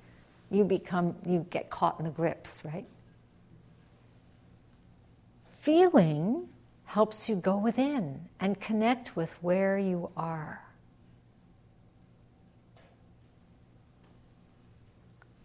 You 0.51 0.64
become, 0.64 1.16
you 1.25 1.47
get 1.49 1.70
caught 1.70 1.99
in 1.99 2.05
the 2.05 2.11
grips, 2.11 2.62
right? 2.66 2.87
Feeling 5.53 6.49
helps 6.85 7.31
you 7.31 7.37
go 7.37 7.57
within 7.57 8.29
and 8.41 8.61
connect 8.61 9.16
with 9.16 9.33
where 9.43 9.79
you 9.79 10.11
are. 10.18 10.62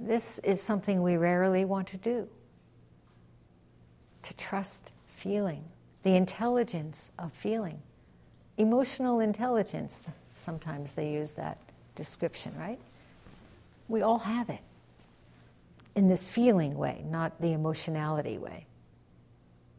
This 0.01 0.39
is 0.39 0.61
something 0.61 1.01
we 1.01 1.15
rarely 1.15 1.63
want 1.63 1.87
to 1.87 1.97
do 1.97 2.27
to 4.27 4.35
trust 4.35 4.91
feeling, 5.05 5.63
the 6.03 6.15
intelligence 6.15 7.11
of 7.17 7.31
feeling. 7.31 7.79
Emotional 8.57 9.21
intelligence, 9.21 10.09
sometimes 10.33 10.95
they 10.95 11.11
use 11.13 11.31
that 11.33 11.57
description, 11.95 12.53
right? 12.59 12.79
We 13.87 14.01
all 14.01 14.19
have 14.19 14.49
it 14.49 14.59
in 15.95 16.09
this 16.09 16.27
feeling 16.27 16.77
way, 16.77 17.05
not 17.09 17.39
the 17.39 17.53
emotionality 17.53 18.37
way. 18.37 18.65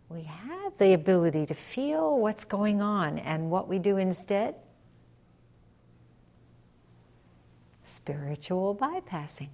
We 0.09 0.23
have 0.23 0.79
the 0.79 0.95
ability 0.95 1.45
to 1.47 1.55
feel 1.55 2.19
what's 2.19 2.47
going 2.47 2.81
on, 2.81 3.19
and 3.19 3.51
what 3.51 3.69
we 3.69 3.79
do 3.79 3.99
instead? 3.99 4.55
Spiritual 7.83 8.75
bypassing. 8.75 9.49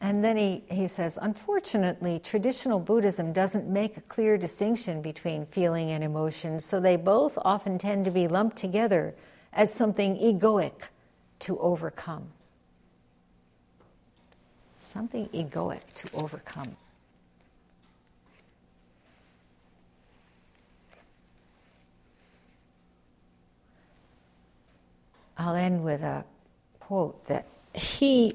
And 0.00 0.22
then 0.22 0.36
he, 0.36 0.62
he 0.70 0.86
says, 0.86 1.18
unfortunately, 1.20 2.20
traditional 2.22 2.78
Buddhism 2.78 3.32
doesn't 3.32 3.66
make 3.66 3.96
a 3.96 4.02
clear 4.02 4.36
distinction 4.36 5.00
between 5.00 5.46
feeling 5.46 5.90
and 5.90 6.04
emotion, 6.04 6.60
so 6.60 6.78
they 6.80 6.96
both 6.96 7.38
often 7.42 7.78
tend 7.78 8.04
to 8.04 8.10
be 8.10 8.28
lumped 8.28 8.56
together 8.56 9.14
as 9.52 9.72
something 9.72 10.16
egoic 10.16 10.88
to 11.40 11.58
overcome. 11.58 12.28
Something 14.76 15.28
egoic 15.30 15.80
to 15.94 16.08
overcome. 16.12 16.76
I'll 25.38 25.54
end 25.54 25.84
with 25.84 26.02
a 26.02 26.24
quote 26.80 27.26
that 27.26 27.46
he 27.74 28.32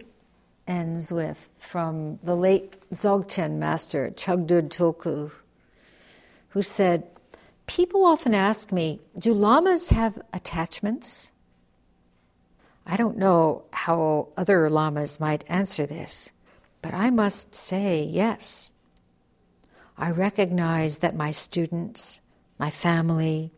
ends 0.72 1.11
with 1.11 1.49
from 1.57 2.17
the 2.24 2.36
late 2.36 2.89
Dzogchen 2.91 3.57
master 3.57 4.09
Chagdud 4.15 4.69
Tulku, 4.69 5.32
who 6.49 6.61
said, 6.61 7.03
People 7.65 8.05
often 8.05 8.34
ask 8.34 8.72
me, 8.72 8.99
do 9.19 9.34
lamas 9.34 9.89
have 9.89 10.22
attachments? 10.34 11.32
I 12.86 12.95
don't 12.97 13.17
know 13.17 13.63
how 13.72 14.30
other 14.38 14.69
lamas 14.69 15.19
might 15.19 15.43
answer 15.47 15.86
this, 15.86 16.32
but 16.82 16.93
I 16.93 17.09
must 17.09 17.53
say 17.53 18.03
yes. 18.03 18.72
I 19.97 20.09
recognize 20.11 20.99
that 20.99 21.15
my 21.15 21.32
students, 21.32 22.22
my 22.57 22.69
family, 22.69 23.51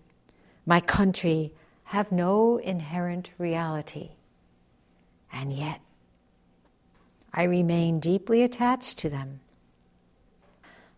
my 0.66 0.82
country 0.82 1.54
have 1.86 2.12
no 2.12 2.58
inherent 2.58 3.30
reality. 3.38 4.12
And 5.32 5.54
yet, 5.54 5.80
I 7.34 7.44
remain 7.44 8.00
deeply 8.00 8.44
attached 8.44 9.00
to 9.00 9.10
them. 9.10 9.40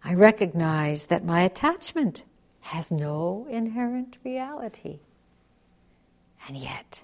I 0.04 0.14
recognize 0.14 1.06
that 1.08 1.24
my 1.24 1.42
attachment 1.42 2.24
has 2.62 2.92
no 2.92 3.48
inherent 3.50 4.18
reality. 4.24 5.00
And 6.48 6.58
yet, 6.58 7.04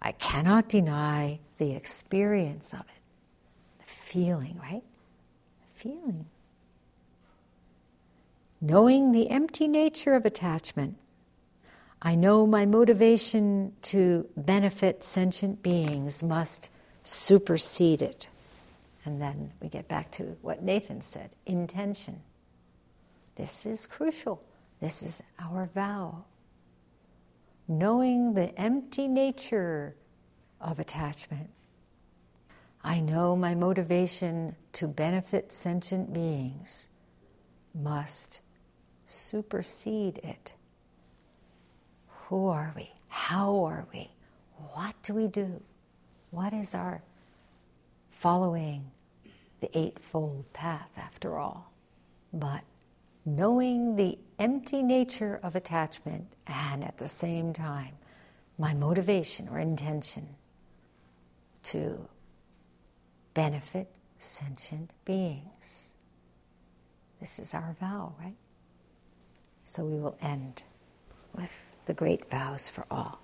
I 0.00 0.12
cannot 0.12 0.68
deny 0.68 1.40
the 1.58 1.72
experience 1.72 2.72
of 2.72 2.80
it, 2.80 3.02
the 3.78 3.84
feeling, 3.86 4.58
right? 4.62 4.82
The 5.62 5.80
feeling. 5.80 6.26
Knowing 8.60 9.10
the 9.10 9.30
empty 9.30 9.66
nature 9.66 10.14
of 10.14 10.24
attachment, 10.24 10.96
I 12.00 12.16
know 12.16 12.46
my 12.46 12.66
motivation 12.66 13.72
to 13.82 14.28
benefit 14.36 15.02
sentient 15.02 15.62
beings 15.62 16.22
must 16.22 16.70
supersede 17.02 18.02
it. 18.02 18.28
And 19.04 19.20
then 19.20 19.52
we 19.60 19.68
get 19.68 19.88
back 19.88 20.10
to 20.12 20.36
what 20.42 20.62
Nathan 20.62 21.00
said 21.00 21.30
intention. 21.46 22.20
This 23.34 23.66
is 23.66 23.86
crucial. 23.86 24.42
This 24.80 25.02
is 25.02 25.22
our 25.38 25.66
vow. 25.66 26.24
Knowing 27.66 28.34
the 28.34 28.56
empty 28.58 29.08
nature 29.08 29.96
of 30.60 30.78
attachment, 30.78 31.50
I 32.84 33.00
know 33.00 33.36
my 33.36 33.54
motivation 33.54 34.56
to 34.74 34.88
benefit 34.88 35.52
sentient 35.52 36.12
beings 36.12 36.88
must 37.74 38.40
supersede 39.06 40.18
it. 40.18 40.52
Who 42.28 42.48
are 42.48 42.72
we? 42.76 42.90
How 43.08 43.64
are 43.64 43.86
we? 43.92 44.10
What 44.72 44.94
do 45.02 45.14
we 45.14 45.28
do? 45.28 45.60
What 46.32 46.54
is 46.54 46.74
our 46.74 47.02
following 48.08 48.90
the 49.60 49.78
Eightfold 49.78 50.50
Path 50.54 50.88
after 50.96 51.36
all? 51.36 51.70
But 52.32 52.62
knowing 53.26 53.96
the 53.96 54.18
empty 54.38 54.82
nature 54.82 55.38
of 55.42 55.54
attachment 55.54 56.32
and 56.46 56.82
at 56.82 56.96
the 56.96 57.06
same 57.06 57.52
time 57.52 57.96
my 58.58 58.72
motivation 58.72 59.46
or 59.46 59.58
intention 59.58 60.26
to 61.64 62.08
benefit 63.34 63.88
sentient 64.18 64.90
beings. 65.04 65.92
This 67.20 67.40
is 67.40 67.52
our 67.52 67.76
vow, 67.78 68.14
right? 68.18 68.36
So 69.64 69.84
we 69.84 70.00
will 70.00 70.16
end 70.22 70.64
with 71.36 71.52
the 71.84 71.92
great 71.92 72.30
vows 72.30 72.70
for 72.70 72.86
all. 72.90 73.20